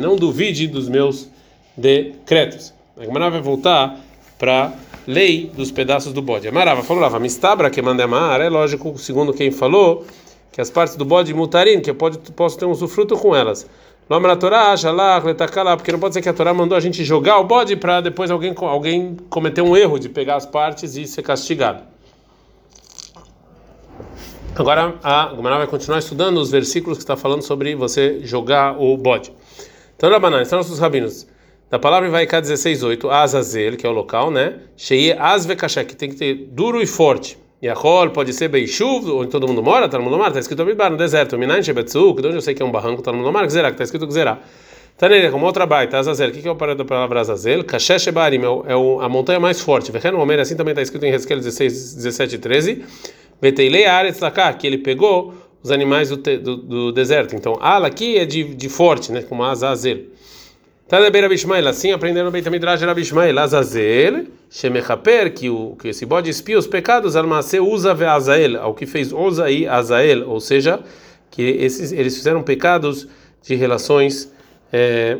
não 0.00 0.14
duvide 0.14 0.68
dos 0.68 0.88
meus 0.88 1.28
decretos. 1.76 2.72
A 2.96 3.04
Gemara 3.04 3.28
vai 3.28 3.40
voltar 3.40 3.98
para 4.38 4.72
lei 5.04 5.50
dos 5.52 5.72
pedaços 5.72 6.12
do 6.12 6.22
bode. 6.22 6.46
Amarava 6.46 6.80
falou 6.84 7.02
lá, 7.02 7.18
mistabra 7.18 7.70
que 7.70 7.82
manda 7.82 8.04
amar, 8.04 8.40
é 8.40 8.48
lógico, 8.48 8.96
segundo 8.96 9.32
quem 9.32 9.50
falou, 9.50 10.06
que 10.52 10.60
as 10.60 10.70
partes 10.70 10.94
do 10.94 11.04
bode 11.04 11.34
mutarim, 11.34 11.80
que 11.80 11.90
eu 11.90 11.96
pode, 11.96 12.18
posso 12.18 12.56
ter 12.56 12.66
um 12.66 12.70
usufruto 12.70 13.16
com 13.16 13.34
elas. 13.34 13.68
Nome 14.06 14.28
da 14.28 14.36
Torá, 14.36 14.76
Shalach, 14.76 15.24
Letakala, 15.26 15.78
porque 15.78 15.90
não 15.90 15.98
pode 15.98 16.12
ser 16.12 16.20
que 16.20 16.28
a 16.28 16.34
Torá 16.34 16.52
mandou 16.52 16.76
a 16.76 16.80
gente 16.80 17.02
jogar 17.02 17.38
o 17.38 17.44
bode 17.44 17.74
para 17.74 18.02
depois 18.02 18.30
alguém, 18.30 18.54
alguém 18.54 19.16
cometer 19.30 19.62
um 19.62 19.74
erro 19.74 19.98
de 19.98 20.10
pegar 20.10 20.36
as 20.36 20.44
partes 20.44 20.94
e 20.94 21.06
ser 21.06 21.22
castigado. 21.22 21.82
Agora 24.54 24.94
a 25.02 25.26
Gomara 25.28 25.56
vai 25.56 25.66
continuar 25.66 26.00
estudando 26.00 26.36
os 26.36 26.50
versículos 26.50 26.98
que 26.98 27.02
está 27.02 27.16
falando 27.16 27.40
sobre 27.40 27.74
você 27.74 28.20
jogar 28.22 28.78
o 28.78 28.94
bode. 28.98 29.32
Então, 29.96 30.10
Rabanan, 30.10 30.42
estão 30.42 30.58
nossos 30.58 30.78
rabinos. 30.78 31.26
Da 31.70 31.78
palavra 31.78 32.10
vai 32.10 32.26
cá 32.26 32.42
16:8, 32.42 33.08
Azazel, 33.08 33.76
que 33.78 33.86
é 33.86 33.88
o 33.88 33.92
local, 33.92 34.30
né? 34.30 34.60
Sheye 34.76 35.12
Azvekashek, 35.12 35.88
que 35.88 35.96
tem 35.96 36.10
que 36.10 36.16
ter 36.16 36.34
duro 36.52 36.82
e 36.82 36.86
forte. 36.86 37.38
Yahol 37.64 38.10
pode 38.10 38.32
ser 38.32 38.48
Beishuv, 38.48 39.10
onde 39.10 39.30
todo 39.30 39.48
mundo 39.48 39.62
mora, 39.62 39.88
todo 39.88 40.02
mundo 40.02 40.18
mora, 40.18 40.28
está 40.28 40.40
escrito 40.40 40.64
Midbar, 40.66 40.90
no 40.90 40.98
deserto. 40.98 41.38
Minayin 41.38 41.62
Shebetzuk, 41.62 42.20
de 42.20 42.28
onde 42.28 42.36
eu 42.36 42.42
sei 42.42 42.54
que 42.54 42.62
é 42.62 42.64
um 42.64 42.70
barranco, 42.70 43.00
todo 43.00 43.16
mundo 43.16 43.32
mora, 43.32 43.46
Gzerá, 43.46 43.68
que 43.68 43.74
está 43.74 43.84
escrito 43.84 44.06
Gzerá. 44.06 44.38
Tanele, 44.96 45.30
como 45.30 45.44
outra 45.46 45.66
baita, 45.66 45.98
Azazel, 45.98 46.28
o 46.28 46.32
que 46.32 46.46
é 46.46 46.50
o 46.50 46.54
parado 46.54 46.78
da 46.78 46.84
palavra 46.84 47.20
Azazel? 47.20 47.64
Kashesh 47.64 48.06
Ebarim, 48.06 48.42
é, 48.42 48.72
é 48.72 49.04
a 49.04 49.08
montanha 49.08 49.40
mais 49.40 49.60
forte. 49.60 49.90
Vehen 49.90 50.14
Omer, 50.14 50.38
assim 50.38 50.54
também 50.54 50.72
está 50.72 50.82
escrito 50.82 51.04
em 51.04 51.10
Hezkel 51.10 51.38
16, 51.38 51.94
17 51.94 52.34
e 52.34 52.38
13. 52.38 52.84
Veteilei 53.40 53.86
Aretz 53.86 54.20
Lakar, 54.20 54.56
que 54.56 54.66
ele 54.66 54.78
pegou 54.78 55.34
os 55.62 55.70
animais 55.72 56.10
do, 56.10 56.16
do, 56.16 56.56
do 56.56 56.92
deserto. 56.92 57.34
Então, 57.34 57.58
Ala 57.60 57.88
aqui 57.88 58.18
é 58.18 58.24
de, 58.24 58.54
de 58.54 58.68
forte, 58.68 59.10
né, 59.10 59.22
como 59.22 59.42
Azazel. 59.42 60.02
Beira 61.10 61.28
Bishmael, 61.28 61.66
assim 61.66 61.92
aprendendo 61.92 62.30
bem 62.30 62.42
também 62.42 62.60
Midrash 62.60 62.82
Rabi 62.82 63.00
Ishmael, 63.00 63.38
Azazel, 63.38 64.26
Shemechaper, 64.50 65.32
que 65.32 65.48
o 65.48 65.76
que 65.76 65.88
esse 65.88 66.04
bode 66.04 66.28
espia 66.28 66.58
os 66.58 66.66
pecados, 66.66 67.16
Almase 67.16 67.58
usa 67.58 67.92
Azael, 67.92 68.60
ao 68.60 68.74
que 68.74 68.84
fez 68.84 69.10
Oza 69.10 69.50
e 69.50 69.66
Azael, 69.66 70.28
ou 70.28 70.38
seja, 70.40 70.80
que 71.30 71.42
esses 71.42 71.90
eles 71.90 72.14
fizeram 72.14 72.42
pecados 72.42 73.08
de 73.42 73.54
relações 73.54 74.30
é, 74.70 75.18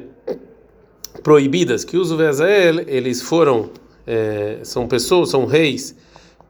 proibidas, 1.23 1.83
que 1.83 1.97
usa 1.97 2.29
Azael, 2.29 2.81
eles 2.87 3.23
foram 3.23 3.71
é, 4.07 4.59
são 4.63 4.87
pessoas, 4.87 5.31
são 5.31 5.47
reis 5.47 5.97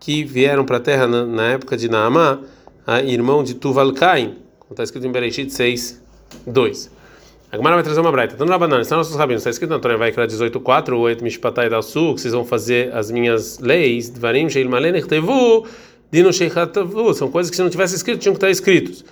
que 0.00 0.24
vieram 0.24 0.64
para 0.64 0.78
a 0.78 0.80
terra 0.80 1.06
na, 1.06 1.24
na, 1.24 1.52
época 1.52 1.76
de 1.76 1.88
Naamá, 1.88 2.40
irmão 3.06 3.44
de 3.44 3.54
Tuval-Cain, 3.54 4.34
como 4.58 4.72
está 4.72 4.82
escrito 4.82 5.06
em 5.06 5.12
Bereshit 5.12 5.50
6, 5.50 6.02
2. 6.46 6.93
A 7.54 7.56
Gemara 7.56 7.76
vai 7.76 7.84
trazer 7.84 8.00
uma 8.00 8.10
braita. 8.10 8.34
Então, 8.34 8.48
Rabanan, 8.48 8.80
estão 8.80 8.98
nossos 8.98 9.14
rabinos. 9.14 9.42
Está 9.42 9.50
escrito 9.50 9.70
na 9.70 9.78
Torá, 9.78 9.96
vai 9.96 10.10
criar 10.10 10.26
18.4, 10.26 10.98
o 10.98 11.08
Et 11.08 11.22
Mishpatai 11.22 11.68
da 11.68 11.82
Su, 11.82 12.12
que 12.12 12.20
vocês 12.20 12.34
vão 12.34 12.44
fazer 12.44 12.92
as 12.92 13.12
minhas 13.12 13.60
leis, 13.60 14.10
Dvarim, 14.10 14.50
Sheil 14.50 14.68
Malener, 14.68 15.06
Tevu, 15.06 15.64
Dino 16.10 16.32
Sheikatavu. 16.32 17.14
São 17.14 17.30
coisas 17.30 17.50
que 17.50 17.54
se 17.54 17.62
não 17.62 17.70
tivesse 17.70 17.94
escrito, 17.94 18.18
tinham 18.18 18.34
que 18.34 18.38
estar 18.38 18.50
escritos. 18.50 19.04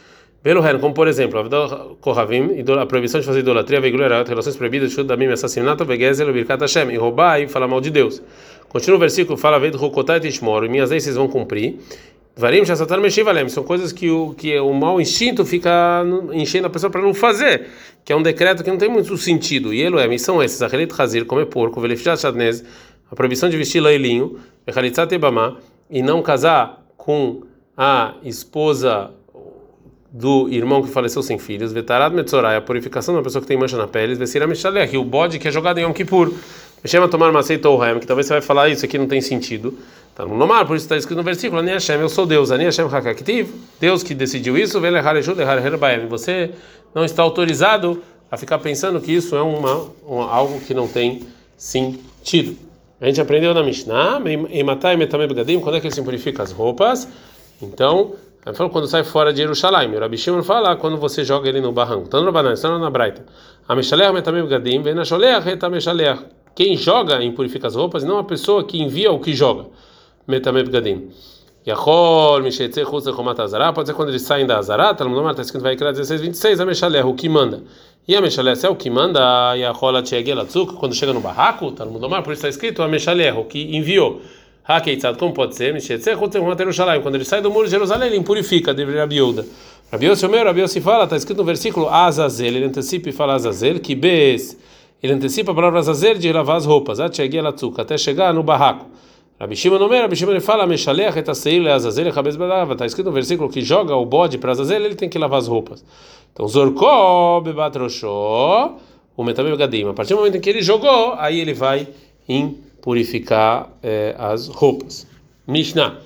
Pelo 0.43 0.61
reino, 0.61 0.81
como 0.81 0.93
por 0.93 1.07
exemplo, 1.07 1.39
a 1.39 2.87
proibição 2.87 3.21
de 3.21 3.27
fazer 3.27 3.39
idolatria, 3.39 3.81
veigulera, 3.81 4.25
relações 4.25 4.57
proibidas, 4.57 4.91
chute 4.91 5.07
da 5.07 5.33
assassinato, 5.33 5.85
vegezel, 5.85 6.33
birkat 6.33 6.61
Hashem, 6.61 6.91
e 6.91 6.97
roubar 6.97 7.41
e 7.41 7.47
falar 7.47 7.69
mal 7.69 7.81
de 7.81 7.93
Deus. 7.93 8.21
Continua 8.69 8.97
o 8.97 9.01
versículo, 9.01 9.39
fala, 9.39 9.61
veio 9.61 9.71
do 9.71 9.79
Rokotai 9.79 10.19
Tishmor, 10.19 10.69
minhas 10.69 10.91
leis 10.91 11.05
vocês 11.05 11.15
vão 11.15 11.29
cumprir. 11.29 11.79
Varim 12.35 12.65
Shassatar 12.65 12.99
Meshivalem, 12.99 13.49
são 13.49 13.62
coisas 13.62 13.93
que 13.93 14.11
o, 14.11 14.35
que 14.35 14.59
o 14.59 14.73
mau 14.73 15.01
instinto 15.01 15.45
fica 15.45 16.03
enchendo 16.33 16.67
a 16.67 16.71
pessoa 16.71 16.91
para 16.91 17.03
não 17.03 17.12
fazer, 17.12 17.69
que 18.05 18.12
é 18.12 18.17
um 18.17 18.23
decreto 18.23 18.65
que 18.65 18.71
não 18.71 18.79
tem 18.79 18.89
muito 18.89 19.17
sentido. 19.19 19.73
E 19.73 19.83
ele 19.83 20.01
é, 20.01 20.19
são 20.19 20.43
esses: 20.43 20.62
Achelit 20.62 20.93
Hazir, 20.99 21.27
comer 21.27 21.47
porco, 21.47 21.81
Velifshat 21.81 22.21
Shadnez, 22.21 22.65
a 23.11 23.15
proibição 23.15 23.51
de 23.51 23.57
vestir 23.57 23.81
leilinho, 23.81 24.39
Bechalitzat 24.65 25.12
Ebamá, 25.15 25.57
e 25.91 26.03
não 26.03 26.23
casar 26.23 26.83
com 26.97 27.43
a 27.77 28.15
esposa 28.25 29.11
do 30.11 30.49
irmão 30.51 30.83
que 30.83 30.89
faleceu 30.89 31.23
sem 31.23 31.39
filhos, 31.39 31.73
Vetarad 31.73 32.15
Metzorai, 32.15 32.57
a 32.57 32.61
purificação 32.61 33.15
uma 33.15 33.23
pessoa 33.23 33.41
que 33.41 33.49
tem 33.49 33.57
mancha 33.57 33.77
na 33.77 33.87
pele, 33.87 34.15
Vesira 34.15 34.47
Meshalech, 34.47 34.97
o 34.97 35.05
bode 35.05 35.39
que 35.39 35.49
é 35.49 35.51
jogado 35.51 35.79
em 35.79 35.83
Yom 35.83 35.93
Kippur. 35.93 36.33
Me 36.83 36.91
chama 36.91 37.09
tomar 37.09 37.31
uma 37.31 37.43
seita 37.43 37.69
ou 37.69 37.79
que 38.01 38.07
talvez 38.07 38.27
você 38.27 38.35
vai 38.35 38.43
falar 38.43 38.69
isso 38.69 38.85
aqui 38.85 38.99
não 38.99 39.07
tem 39.07 39.21
sentido. 39.21 39.79
Tá 40.14 40.26
no 40.26 40.35
Lomar, 40.35 40.66
por 40.66 40.76
isso 40.76 40.85
está 40.85 40.97
escrito 40.97 41.16
no 41.16 41.25
versículo: 41.25 41.61
Ani 41.61 41.71
Hashem, 41.71 42.00
eu 42.00 42.09
sou 42.09 42.26
Deus, 42.26 42.50
Ani 42.50 42.64
Hashem 42.64 42.87
Hakaktiv, 42.87 43.49
Deus 43.81 44.02
que 44.02 44.14
decidiu 44.14 44.59
isso, 44.59 44.78
você 46.09 46.50
não 46.95 47.04
está 47.04 47.23
autorizado 47.23 48.02
a 48.31 48.37
ficar 48.37 48.59
pensando 48.59 49.00
que 49.00 49.12
isso 49.12 49.35
é 49.35 49.42
uma, 49.42 49.87
uma 50.07 50.31
algo 50.31 50.61
que 50.61 50.75
não 50.75 50.87
tem 50.87 51.23
sentido. 51.57 52.57
A 53.00 53.07
gente 53.07 53.21
aprendeu 53.21 53.52
na 53.52 53.62
Mishnah, 53.62 54.21
em 54.50 54.62
Metame 54.62 55.26
Begadim, 55.26 55.61
quando 55.61 55.76
é 55.76 55.81
que 55.81 55.87
ele 55.87 55.95
se 55.95 56.02
purifica 56.02 56.42
as 56.42 56.52
roupas? 56.52 57.09
Então, 57.61 58.12
ele 58.47 58.54
falou 58.54 58.71
quando 58.71 58.87
sai 58.87 59.04
fora 59.04 59.33
de 59.33 59.38
Jerusalém. 59.38 59.95
O 59.95 59.99
Rabi 59.99 60.16
Shimon 60.16 60.42
fala 60.42 60.76
quando 60.76 60.97
você 60.99 61.25
joga 61.25 61.49
ele 61.49 61.61
no 61.61 61.73
barranco. 61.73 62.04
Então, 62.07 62.23
no 62.23 62.31
Banan, 62.31 62.52
está 62.52 62.78
na 62.78 62.90
Braita. 62.90 63.25
A 63.66 63.75
Meshalech 63.75 64.12
Metame 64.12 64.42
Begadim, 64.42 64.83
vem 64.83 64.95
na 64.95 65.04
Sholech. 65.04 65.45
Quem 66.54 66.76
joga 66.76 67.23
e 67.23 67.33
purifica 67.33 67.66
as 67.66 67.75
roupas, 67.75 68.04
não 68.04 68.19
a 68.19 68.25
pessoa 68.25 68.62
que 68.62 68.81
envia 68.81 69.11
o 69.11 69.19
que 69.19 69.33
joga. 69.33 69.66
Metameb 70.26 70.71
Gadim. 70.71 71.11
Yachol, 71.67 72.43
Mishetze, 72.43 72.85
Chutz, 72.85 73.05
Chomat 73.05 73.38
Azará, 73.38 73.73
pode 73.73 73.88
ser 73.88 73.95
quando 73.95 74.09
eles 74.09 74.23
saem 74.23 74.45
da 74.45 74.59
Azará, 74.59 74.93
Talmud 74.95 75.31
está 75.31 75.43
escrito 75.43 75.62
vai 75.62 75.76
criar 75.76 75.93
16, 75.93 76.21
26, 76.21 76.61
a 76.61 76.67
Meshaleh, 76.67 77.05
o 77.05 77.14
que 77.14 77.29
manda. 77.29 77.62
E 78.07 78.17
a 78.17 78.21
Meshaleh, 78.21 78.57
se 78.57 78.67
é 78.67 78.69
o 78.69 78.75
que 78.75 78.91
manda, 78.91 79.55
Yachol, 79.55 79.97
Atchegel, 79.97 80.41
Atzuk, 80.41 80.75
quando 80.75 80.93
chega 80.93 81.12
no 81.12 81.21
barraco, 81.21 81.71
Talmud 81.71 82.00
por 82.00 82.33
isso 82.33 82.33
está 82.33 82.49
escrito 82.49 82.83
a 82.83 82.88
Meshaleh, 82.88 83.31
o 83.33 83.45
que 83.45 83.76
enviou. 83.76 84.21
Hakeitzad, 84.64 85.17
como 85.17 85.33
pode 85.33 85.55
ser? 85.55 85.73
Mishetze, 85.73 86.17
Chutz, 86.17 86.35
Chomat 86.35 86.59
Jerusalém, 86.59 87.00
quando 87.00 87.14
ele 87.14 87.25
sai 87.25 87.41
do 87.41 87.50
muro 87.50 87.67
de 87.67 87.71
Jerusalém, 87.71 88.09
ele 88.09 88.17
impurifica, 88.17 88.75
deveria 88.75 89.02
Rabiuda. 89.02 89.47
Rabiose, 89.93 90.26
o 90.26 90.29
meu, 90.29 90.45
Rabiose 90.45 90.81
fala, 90.81 91.05
está 91.05 91.17
escrito 91.17 91.38
no 91.38 91.45
versículo 91.45 91.88
Azazel, 91.88 92.57
ele 92.57 92.64
antecipa 92.64 93.09
e 93.09 93.12
fala 93.12 93.35
Azazel, 93.35 93.79
que 93.79 93.95
bes, 93.95 94.59
ele 95.00 95.12
antecipa 95.12 95.52
a 95.52 95.55
palavra 95.55 95.79
Azazel 95.79 96.19
de 96.19 96.33
lavar 96.33 96.57
as 96.57 96.67
roupas, 96.67 96.99
Atchegel, 96.99 97.47
Atzuk, 97.47 97.81
até 97.81 97.97
chegar 97.97 98.35
no 98.35 98.43
barraco. 98.43 98.87
Rabi 99.43 99.57
Shimon 99.57 99.77
não 99.77 99.89
Rabi 99.89 100.17
ele 100.23 100.39
fala, 100.39 100.69
Meshalech 100.69 101.19
et 101.19 101.29
aseil 101.29 101.65
leazazel 101.65 102.07
echabez 102.07 102.37
badava. 102.37 102.75
Está 102.75 102.87
escrito 102.87 103.07
no 103.07 103.13
versículo 103.13 103.51
que 103.51 103.61
joga 103.61 103.97
o 103.97 104.07
bode 104.07 104.39
para 104.39 104.53
Azazel, 104.53 104.85
ele 104.85 104.95
tem 104.95 105.09
que 105.09 105.19
lavar 105.19 105.41
as 105.41 105.49
roupas. 105.49 105.85
Então, 106.33 106.47
Zorkó 106.47 107.41
bebatroshó, 107.41 108.77
o 109.17 109.25
metamim 109.25 109.57
gadim. 109.57 109.89
A 109.89 109.93
partir 109.95 110.15
do 110.15 110.19
momento 110.19 110.37
em 110.37 110.41
que 110.41 110.49
ele 110.49 110.63
jogou, 110.63 111.15
aí 111.19 111.41
ele 111.41 111.55
vai 111.55 111.89
impurificar 112.29 113.69
eh, 113.83 114.15
as 114.17 114.47
roupas. 114.47 115.09
Mishnah. 115.45 115.97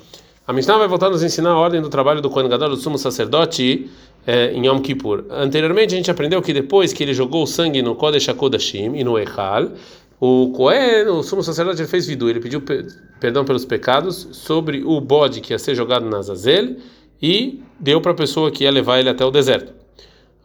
A 0.46 0.52
Mishnah 0.54 0.78
vai 0.78 0.88
voltar 0.88 1.08
a 1.08 1.10
nos 1.10 1.22
ensinar 1.22 1.50
a 1.50 1.58
ordem 1.58 1.82
do 1.82 1.90
trabalho 1.90 2.22
do 2.22 2.30
Kohen 2.30 2.48
Gadol, 2.48 2.70
do 2.70 2.76
sumo 2.78 2.96
sacerdote, 2.96 3.90
eh, 4.26 4.52
em 4.54 4.66
Yom 4.66 4.80
Kippur. 4.80 5.26
Anteriormente 5.28 5.92
a 5.92 5.96
gente 5.98 6.10
aprendeu 6.10 6.40
que 6.40 6.54
depois 6.54 6.94
que 6.94 7.02
ele 7.02 7.12
jogou 7.12 7.42
o 7.42 7.46
sangue 7.46 7.82
no 7.82 7.94
Kodesh 7.96 8.30
HaKodashim 8.30 8.96
e 8.96 9.04
no 9.04 9.18
Echal, 9.18 9.72
o 10.18 10.50
Cohen, 10.52 11.08
o 11.08 11.22
sumo 11.22 11.42
sacerdote, 11.42 11.82
ele 11.82 11.88
fez 11.88 12.06
vidu, 12.06 12.30
ele 12.30 12.40
pediu 12.40 12.62
perdão 13.20 13.44
pelos 13.44 13.64
pecados 13.64 14.28
sobre 14.32 14.82
o 14.82 15.00
bode 15.00 15.40
que 15.40 15.52
ia 15.52 15.58
ser 15.58 15.74
jogado 15.74 16.08
na 16.08 16.18
Azazel 16.18 16.76
e 17.20 17.62
deu 17.78 18.00
para 18.00 18.12
a 18.12 18.14
pessoa 18.14 18.50
que 18.50 18.64
ia 18.64 18.70
levar 18.70 18.98
ele 18.98 19.10
até 19.10 19.24
o 19.24 19.30
deserto. 19.30 19.74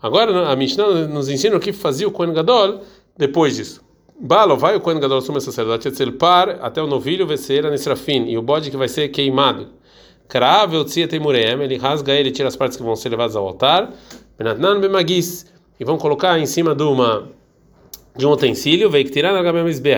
Agora 0.01 0.49
a 0.49 0.55
Mishnah 0.55 1.07
nos 1.07 1.29
ensina 1.29 1.55
o 1.55 1.59
que 1.59 1.71
fazia 1.71 2.07
o 2.07 2.11
Cohen 2.11 2.33
Gadol 2.33 2.81
depois 3.17 3.55
disso. 3.55 3.81
Balo, 4.19 4.57
vai 4.57 4.75
o 4.75 4.81
Cohen 4.81 4.99
Gadol, 4.99 5.21
sumo 5.21 5.39
sacerdote, 5.39 5.89
par 6.11 6.49
até 6.61 6.81
o 6.81 6.87
novilho 6.87 7.25
a 7.25 7.69
Nesrafim 7.69 8.25
e 8.25 8.37
o 8.37 8.41
bode 8.41 8.69
que 8.69 8.77
vai 8.77 8.87
ser 8.87 9.07
queimado. 9.09 9.69
Crave 10.27 10.77
o 10.77 10.85
tzia 10.85 11.07
temureem, 11.07 11.61
ele 11.61 11.77
rasga 11.77 12.13
ele, 12.13 12.31
tira 12.31 12.47
as 12.47 12.55
partes 12.55 12.77
que 12.77 12.83
vão 12.83 12.95
ser 12.95 13.09
levadas 13.09 13.35
ao 13.35 13.47
altar. 13.47 13.91
Benatnan 14.37 14.79
bemagis 14.79 15.51
e 15.79 15.83
vão 15.83 15.97
colocar 15.97 16.37
em 16.39 16.45
cima 16.45 16.75
de 16.75 16.83
uma 16.83 17.29
de 18.15 18.25
um 18.25 18.31
utensílio, 18.31 18.89
veio 18.89 19.05
que 19.05 19.11
tirar 19.11 19.33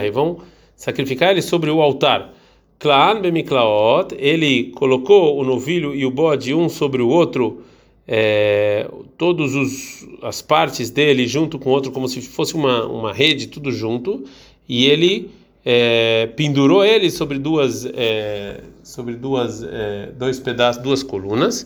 e 0.05 0.11
vão 0.11 0.39
sacrificar 0.75 1.31
ele 1.31 1.41
sobre 1.41 1.69
o 1.69 1.81
altar. 1.81 2.33
Klaan 2.79 3.21
bemiklaot, 3.21 4.15
ele 4.17 4.71
colocou 4.75 5.39
o 5.39 5.43
novilho 5.43 5.95
e 5.95 6.05
o 6.05 6.11
bode 6.11 6.53
um 6.53 6.67
sobre 6.67 7.01
o 7.01 7.07
outro, 7.07 7.63
é, 8.05 8.89
todos 9.17 9.55
os 9.55 10.05
as 10.21 10.41
partes 10.41 10.89
dele 10.89 11.25
junto 11.25 11.57
com 11.57 11.69
o 11.69 11.73
outro 11.73 11.91
como 11.91 12.07
se 12.09 12.21
fosse 12.21 12.53
uma 12.53 12.85
uma 12.85 13.13
rede 13.13 13.47
tudo 13.47 13.71
junto, 13.71 14.25
e 14.67 14.85
ele 14.85 15.31
é, 15.65 16.27
pendurou 16.35 16.83
ele 16.83 17.09
sobre 17.09 17.39
duas 17.39 17.85
é, 17.85 18.61
sobre 18.83 19.15
duas 19.15 19.63
é, 19.63 20.11
dois 20.17 20.39
pedaços, 20.39 20.83
duas 20.83 21.01
colunas. 21.01 21.65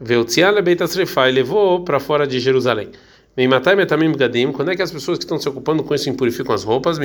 Veio 0.00 0.26
Beitasrefai 0.62 1.32
levou 1.32 1.80
para 1.80 1.98
fora 1.98 2.26
de 2.26 2.38
Jerusalém. 2.38 2.88
Quando 3.36 4.70
é 4.70 4.76
que 4.76 4.82
as 4.82 4.90
pessoas 4.90 5.18
que 5.18 5.24
estão 5.24 5.38
se 5.38 5.48
ocupando 5.48 5.84
com 5.84 5.94
isso 5.94 6.08
impurificam 6.08 6.54
as 6.54 6.64
roupas? 6.64 6.98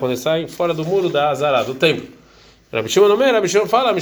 Quando 0.00 0.16
saem 0.16 0.48
fora 0.48 0.72
do 0.72 0.84
muro 0.84 1.10
da 1.10 1.30
Azará, 1.30 1.62
do 1.62 1.74
templo. 1.74 2.08
Rabi 2.72 2.88
Shimon 2.88 3.12
Omer, 3.12 3.34
fala, 3.66 3.94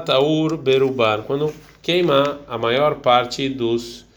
Taur 0.00 0.56
Beruban, 0.56 1.22
quando 1.26 1.52
queima 1.82 2.40
a 2.48 2.56
maior 2.56 2.96
parte 2.96 3.48
dos 3.48 4.08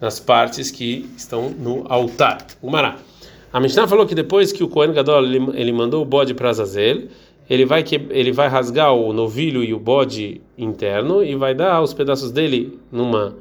das 0.00 0.18
partes 0.18 0.70
que 0.70 1.08
estão 1.16 1.50
no 1.50 1.84
altar. 1.88 2.46
Umará. 2.62 2.96
A 3.52 3.60
Mishnah 3.60 3.86
falou 3.86 4.06
que 4.06 4.14
depois 4.14 4.52
que 4.52 4.64
o 4.64 4.68
Kohen 4.68 4.92
Gadol 4.92 5.24
ele, 5.24 5.38
ele 5.54 5.72
mandou 5.72 6.02
o 6.02 6.04
bode 6.04 6.32
para 6.32 6.48
Azazel, 6.48 7.08
ele 7.48 7.66
vai 7.66 7.82
que 7.82 7.96
ele 8.10 8.32
vai 8.32 8.48
rasgar 8.48 8.94
o 8.94 9.12
novilho 9.12 9.62
e 9.62 9.74
o 9.74 9.78
bode 9.78 10.40
interno 10.56 11.22
e 11.22 11.34
vai 11.34 11.54
dar 11.54 11.82
os 11.82 11.92
pedaços 11.92 12.30
dele 12.30 12.78
numa 12.90 13.36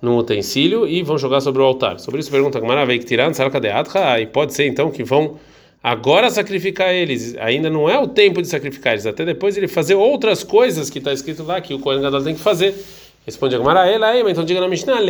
num 0.00 0.16
utensílio 0.16 0.86
e 0.86 1.02
vão 1.02 1.18
jogar 1.18 1.40
sobre 1.40 1.60
o 1.60 1.64
altar. 1.64 1.98
Sobre 1.98 2.20
isso 2.20 2.30
pergunta 2.30 2.60
Gamara, 2.60 2.86
veio 2.86 3.00
que 3.00 3.06
tirar 3.06 3.28
e 4.20 4.26
pode 4.26 4.54
ser 4.54 4.66
então 4.66 4.90
que 4.90 5.02
vão 5.02 5.36
agora 5.82 6.30
sacrificar 6.30 6.92
eles. 6.92 7.36
Ainda 7.38 7.68
não 7.68 7.88
é 7.88 7.98
o 7.98 8.06
tempo 8.06 8.40
de 8.40 8.48
sacrificar 8.48 8.92
eles, 8.92 9.06
até 9.06 9.24
depois 9.24 9.56
ele 9.56 9.68
fazer 9.68 9.94
outras 9.94 10.44
coisas 10.44 10.88
que 10.88 10.98
está 10.98 11.12
escrito 11.12 11.42
lá 11.42 11.60
que 11.60 11.74
o 11.74 11.78
Kohen 11.78 12.00
Gadol 12.00 12.22
tem 12.22 12.34
que 12.34 12.40
fazer. 12.40 12.74
Responde 13.26 13.54
a 13.56 13.58
Gamara, 13.58 13.86
ela 13.86 14.08
aí, 14.08 14.22
então 14.22 14.44
diga 14.44 14.60
na 14.60 14.68
Mishnah, 14.68 15.00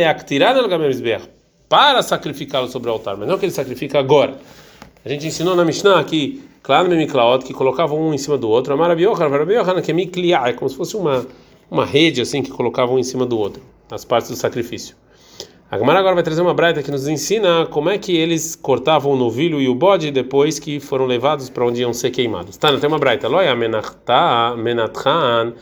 para 1.69 2.01
sacrificá-lo 2.01 2.67
sobre 2.67 2.89
o 2.89 2.93
altar, 2.93 3.15
mas 3.15 3.27
não 3.27 3.37
que 3.37 3.45
ele 3.45 3.53
sacrifica 3.53 3.99
agora. 3.99 4.35
A 5.05 5.07
gente 5.07 5.25
ensinou 5.25 5.55
na 5.55 5.63
Mishnah 5.63 6.03
que 6.03 6.41
claro, 6.61 6.89
que 7.45 7.53
colocavam 7.53 7.99
um 8.01 8.13
em 8.13 8.17
cima 8.17 8.37
do 8.37 8.49
outro. 8.49 8.73
Amara 8.73 8.95
que 9.81 9.91
é 9.91 9.93
é 10.49 10.53
como 10.53 10.69
se 10.69 10.75
fosse 10.75 10.97
uma 10.97 11.25
uma 11.71 11.85
rede 11.85 12.19
assim 12.21 12.41
que 12.41 12.49
colocavam 12.49 12.95
um 12.95 12.99
em 12.99 13.03
cima 13.03 13.25
do 13.25 13.37
outro 13.37 13.61
as 13.89 14.05
partes 14.05 14.29
do 14.29 14.35
sacrifício. 14.35 14.95
A 15.71 15.77
Gemara 15.77 15.99
agora 15.99 16.15
vai 16.15 16.23
trazer 16.23 16.41
uma 16.41 16.53
braita 16.53 16.81
que 16.81 16.89
nos 16.89 17.07
ensina 17.07 17.67
como 17.67 17.91
é 17.91 17.97
que 17.99 18.17
eles 18.17 18.55
cortavam 18.55 19.11
o 19.11 19.15
novilho 19.15 19.61
e 19.61 19.69
o 19.69 19.75
bode 19.75 20.09
depois 20.09 20.57
que 20.57 20.79
foram 20.79 21.05
levados 21.05 21.47
para 21.47 21.63
onde 21.63 21.81
iam 21.81 21.93
ser 21.93 22.09
queimados. 22.09 22.57
Tá, 22.57 22.75
tem 22.75 22.87
uma 22.87 22.97
braita. 22.97 23.27
Loia 23.27 23.55
menatran. 23.55 25.53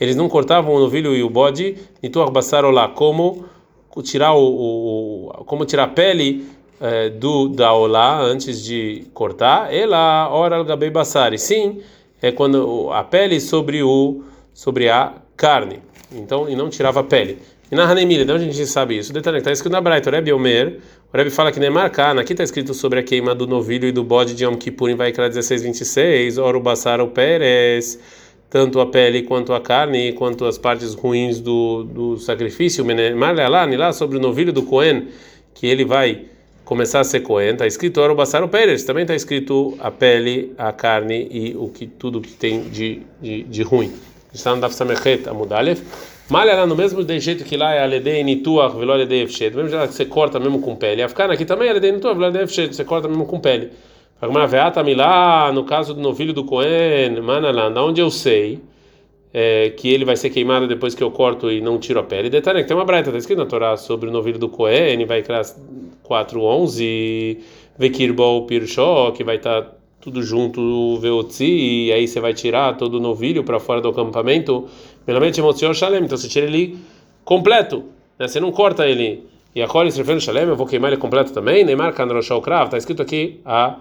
Eles 0.00 0.14
não 0.14 0.28
cortavam 0.28 0.72
o 0.72 0.78
novilho 0.78 1.16
e 1.16 1.22
o 1.22 1.30
bode, 1.30 1.76
tu 2.12 2.20
lá 2.70 2.88
como 2.88 3.44
tirar 4.02 4.34
o, 4.34 4.44
o, 4.44 5.44
como 5.46 5.64
tirar 5.64 5.84
a 5.84 5.88
pele 5.88 6.46
é, 6.80 7.08
do 7.08 7.48
da 7.48 7.72
olá 7.72 8.20
antes 8.20 8.62
de 8.62 9.06
cortar, 9.14 9.72
ela 9.72 10.28
ora 10.30 10.62
gabei 10.62 10.90
basari. 10.90 11.38
Sim, 11.38 11.80
é 12.20 12.30
quando 12.30 12.90
a 12.92 13.02
pele 13.02 13.40
sobre 13.40 13.82
o 13.82 14.22
sobre 14.52 14.88
a 14.88 15.14
carne. 15.36 15.80
Então, 16.12 16.48
e 16.48 16.54
não 16.54 16.70
tirava 16.70 17.00
a 17.00 17.04
pele. 17.04 17.38
E 17.70 17.74
na 17.74 17.82
Hanemira, 17.82 18.24
de 18.24 18.30
onde 18.30 18.44
a 18.44 18.46
gente 18.46 18.64
sabe 18.66 18.96
isso? 18.96 19.12
Detalhe, 19.12 19.38
está 19.38 19.50
escrito 19.50 19.72
na 19.72 19.80
Braita, 19.80 20.08
o 20.08 20.12
Rebbe 20.12 20.32
Omer, 20.32 20.78
o 21.12 21.16
Rebbe 21.16 21.30
fala 21.30 21.50
que 21.50 21.58
nem 21.58 21.68
marcar, 21.68 22.16
aqui 22.16 22.32
está 22.32 22.44
escrito 22.44 22.72
sobre 22.72 23.00
a 23.00 23.02
queima 23.02 23.34
do 23.34 23.44
novilho 23.44 23.88
e 23.88 23.92
do 23.92 24.04
bode 24.04 24.34
de 24.34 24.44
Yom 24.44 24.54
Kippur 24.54 24.88
em 24.88 24.94
Vaikra 24.94 25.28
16, 25.28 25.62
26, 25.62 26.38
ora 26.38 26.56
o 26.56 26.60
basar 26.60 27.00
o 27.00 27.08
Pérez, 27.08 27.98
tanto 28.48 28.78
a 28.78 28.86
pele 28.86 29.22
quanto 29.22 29.52
a 29.52 29.60
carne, 29.60 30.12
quanto 30.12 30.44
as 30.44 30.56
partes 30.56 30.94
ruins 30.94 31.40
do, 31.40 31.82
do 31.82 32.16
sacrifício, 32.18 32.84
lá, 33.16 33.64
lá 33.64 33.92
sobre 33.92 34.16
o 34.16 34.20
novilho 34.20 34.52
do 34.52 34.62
Cohen, 34.62 35.08
que 35.52 35.66
ele 35.66 35.84
vai 35.84 36.26
começar 36.64 37.00
a 37.00 37.04
ser 37.04 37.18
Cohen, 37.18 37.54
está 37.54 37.66
escrito 37.66 38.00
ora 38.00 38.12
o 38.12 38.16
basar 38.16 38.44
o 38.44 38.48
Pérez, 38.48 38.84
também 38.84 39.02
está 39.02 39.16
escrito 39.16 39.76
a 39.80 39.90
pele, 39.90 40.52
a 40.56 40.70
carne 40.70 41.26
e 41.32 41.56
o 41.56 41.68
que 41.68 41.88
tudo 41.88 42.20
que 42.20 42.32
tem 42.32 42.68
de, 42.68 43.02
de, 43.20 43.42
de 43.42 43.62
ruim. 43.64 43.92
Está 44.32 44.54
no 44.54 44.60
Daf 44.60 44.72
Samechet 44.72 45.28
Amudalev. 45.28 45.80
Malha 46.28 46.56
lá 46.56 46.66
no 46.66 46.74
mesmo 46.74 47.06
jeito 47.20 47.44
que 47.44 47.56
lá 47.56 47.72
é 47.72 47.82
aledei 47.82 48.24
nituach 48.24 48.76
velo 48.76 48.92
aledei 48.92 49.22
efshet. 49.22 49.54
Mesmo 49.54 49.70
já 49.70 49.86
que 49.86 49.94
você 49.94 50.04
corta 50.04 50.40
mesmo 50.40 50.60
com 50.60 50.74
pele. 50.74 51.02
A 51.02 51.08
ficar 51.08 51.30
aqui 51.30 51.44
também 51.44 51.68
é 51.68 51.70
aledei 51.70 51.92
nituach 51.92 52.14
velo 52.14 52.26
aledei. 52.26 52.46
Você 52.46 52.84
corta 52.84 53.06
mesmo 53.06 53.26
com 53.26 53.38
pele. 53.38 53.70
Agora 54.20 54.46
veata 54.46 54.82
milá 54.82 55.52
no 55.52 55.64
caso 55.64 55.94
do 55.94 56.00
novilho 56.00 56.32
do 56.32 56.42
Cohen, 56.42 57.20
manalanda, 57.20 57.82
onde 57.82 58.00
eu 58.00 58.10
sei 58.10 58.60
é, 59.32 59.70
que 59.70 59.88
ele 59.88 60.04
vai 60.04 60.16
ser 60.16 60.30
queimado 60.30 60.66
depois 60.66 60.94
que 60.94 61.02
eu 61.04 61.10
corto 61.10 61.50
e 61.52 61.60
não 61.60 61.78
tiro 61.78 62.00
a 62.00 62.02
pele. 62.02 62.30
Detalhe 62.30 62.62
que 62.62 62.68
tem 62.68 62.76
uma 62.76 62.86
braita, 62.86 63.10
está 63.10 63.18
escrito 63.18 63.38
na 63.38 63.46
Torá 63.46 63.76
sobre 63.76 64.08
o 64.08 64.12
novilho 64.12 64.38
do 64.38 64.48
Cohen, 64.48 65.04
vai 65.04 65.22
criar 65.22 65.42
4:11 66.02 67.38
vekirbol 67.78 68.46
pirshó, 68.46 69.10
que 69.10 69.22
vai 69.22 69.36
estar 69.36 69.62
tá 69.62 69.72
tudo 70.00 70.22
junto 70.22 70.60
o 70.60 70.98
veotzi 70.98 71.88
e 71.88 71.92
aí 71.92 72.08
você 72.08 72.20
vai 72.20 72.32
tirar 72.32 72.76
todo 72.76 72.94
o 72.94 73.00
novilho 73.00 73.44
para 73.44 73.60
fora 73.60 73.80
do 73.80 73.88
acampamento 73.88 74.66
Primeiramente, 75.06 75.38
emoção 75.38 75.72
shalem, 75.72 76.02
então 76.02 76.18
você 76.18 76.28
tira 76.28 76.46
ele 76.46 76.76
completo, 77.24 77.84
né? 78.18 78.26
Você 78.26 78.40
não 78.40 78.50
corta 78.50 78.86
ele. 78.88 79.24
E 79.54 79.62
a 79.62 79.68
Koli 79.68 79.90
se 79.92 79.98
refere 79.98 80.20
shalem, 80.20 80.42
eu 80.42 80.56
vou 80.56 80.66
queimar 80.66 80.90
ele 80.90 81.00
completo 81.00 81.32
também. 81.32 81.64
Neymar 81.64 81.94
Kandroshal 81.94 82.42
Krav, 82.42 82.64
está 82.64 82.76
escrito 82.76 83.00
aqui 83.00 83.40
a 83.44 83.76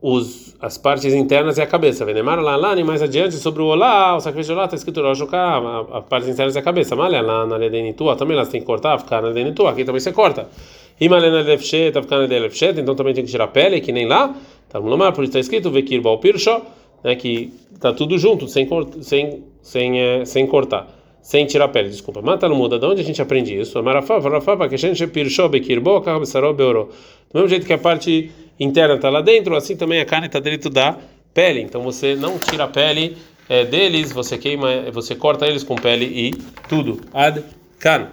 os, 0.00 0.54
as 0.60 0.78
partes 0.78 1.12
internas 1.12 1.58
e 1.58 1.62
a 1.62 1.66
cabeça. 1.66 2.04
Neymar 2.04 2.38
lá 2.38 2.54
lá, 2.54 2.76
mais 2.84 3.02
adiante 3.02 3.34
sobre 3.34 3.60
o 3.60 3.66
olá, 3.66 4.16
o 4.16 4.20
sacrifício 4.20 4.54
olá, 4.54 4.66
está 4.66 4.76
escrito 4.76 5.02
Rosh 5.02 5.24
Krav, 5.24 5.88
as 5.92 6.04
partes 6.04 6.28
internas 6.28 6.54
e 6.54 6.58
a 6.60 6.62
cabeça. 6.62 6.94
Malha 6.94 7.20
lá 7.20 7.44
na 7.44 7.56
ledenitua, 7.56 8.14
também 8.14 8.36
elas 8.36 8.48
têm 8.48 8.60
que 8.60 8.66
cortar, 8.68 9.00
ficar 9.00 9.20
na 9.20 9.28
ledenitua, 9.28 9.72
aqui 9.72 9.84
também 9.84 10.00
você 10.00 10.12
corta. 10.12 10.48
E 11.00 11.08
malena 11.08 11.40
lefshet, 11.42 11.92
tá 11.92 12.00
ficando 12.00 12.28
na 12.28 12.38
lefshet, 12.38 12.80
então 12.80 12.94
também 12.94 13.14
tem 13.14 13.24
que 13.24 13.30
tirar 13.32 13.44
a 13.44 13.48
pele, 13.48 13.80
que 13.80 13.90
nem 13.90 14.06
lá. 14.06 14.32
Tá 14.68 14.78
no 14.78 14.96
por 15.12 15.24
isso 15.24 15.30
está 15.30 15.40
escrito 15.40 15.72
Vekir 15.72 16.00
Bal 16.00 16.18
Pirsho 16.18 16.62
né, 17.02 17.14
que 17.14 17.52
está 17.72 17.92
tudo 17.92 18.18
junto, 18.18 18.48
sem, 18.48 18.68
sem, 19.02 19.44
sem, 19.68 20.00
é, 20.00 20.24
sem 20.24 20.46
cortar, 20.46 20.88
sem 21.20 21.44
tirar 21.44 21.66
a 21.66 21.68
pele, 21.68 21.90
desculpa. 21.90 22.22
Mata 22.22 22.48
não 22.48 22.56
muda, 22.56 22.78
de 22.78 22.86
onde 22.86 23.02
a 23.02 23.04
gente 23.04 23.20
aprende 23.20 23.54
isso? 23.54 23.74
Do 27.30 27.34
mesmo 27.34 27.48
jeito 27.48 27.66
que 27.66 27.72
a 27.74 27.78
parte 27.78 28.30
interna 28.58 28.94
está 28.94 29.10
lá 29.10 29.20
dentro, 29.20 29.54
assim 29.54 29.76
também 29.76 30.00
a 30.00 30.06
carne 30.06 30.26
está 30.26 30.40
dentro 30.40 30.70
da 30.70 30.96
pele. 31.34 31.60
Então 31.60 31.82
você 31.82 32.16
não 32.16 32.38
tira 32.38 32.64
a 32.64 32.68
pele 32.68 33.18
é, 33.46 33.66
deles, 33.66 34.10
você 34.10 34.38
queima, 34.38 34.90
você 34.90 35.14
corta 35.14 35.46
eles 35.46 35.62
com 35.62 35.74
pele 35.76 36.06
e 36.06 36.30
tudo. 36.66 37.00
Ad 37.12 37.44
can. 37.78 38.08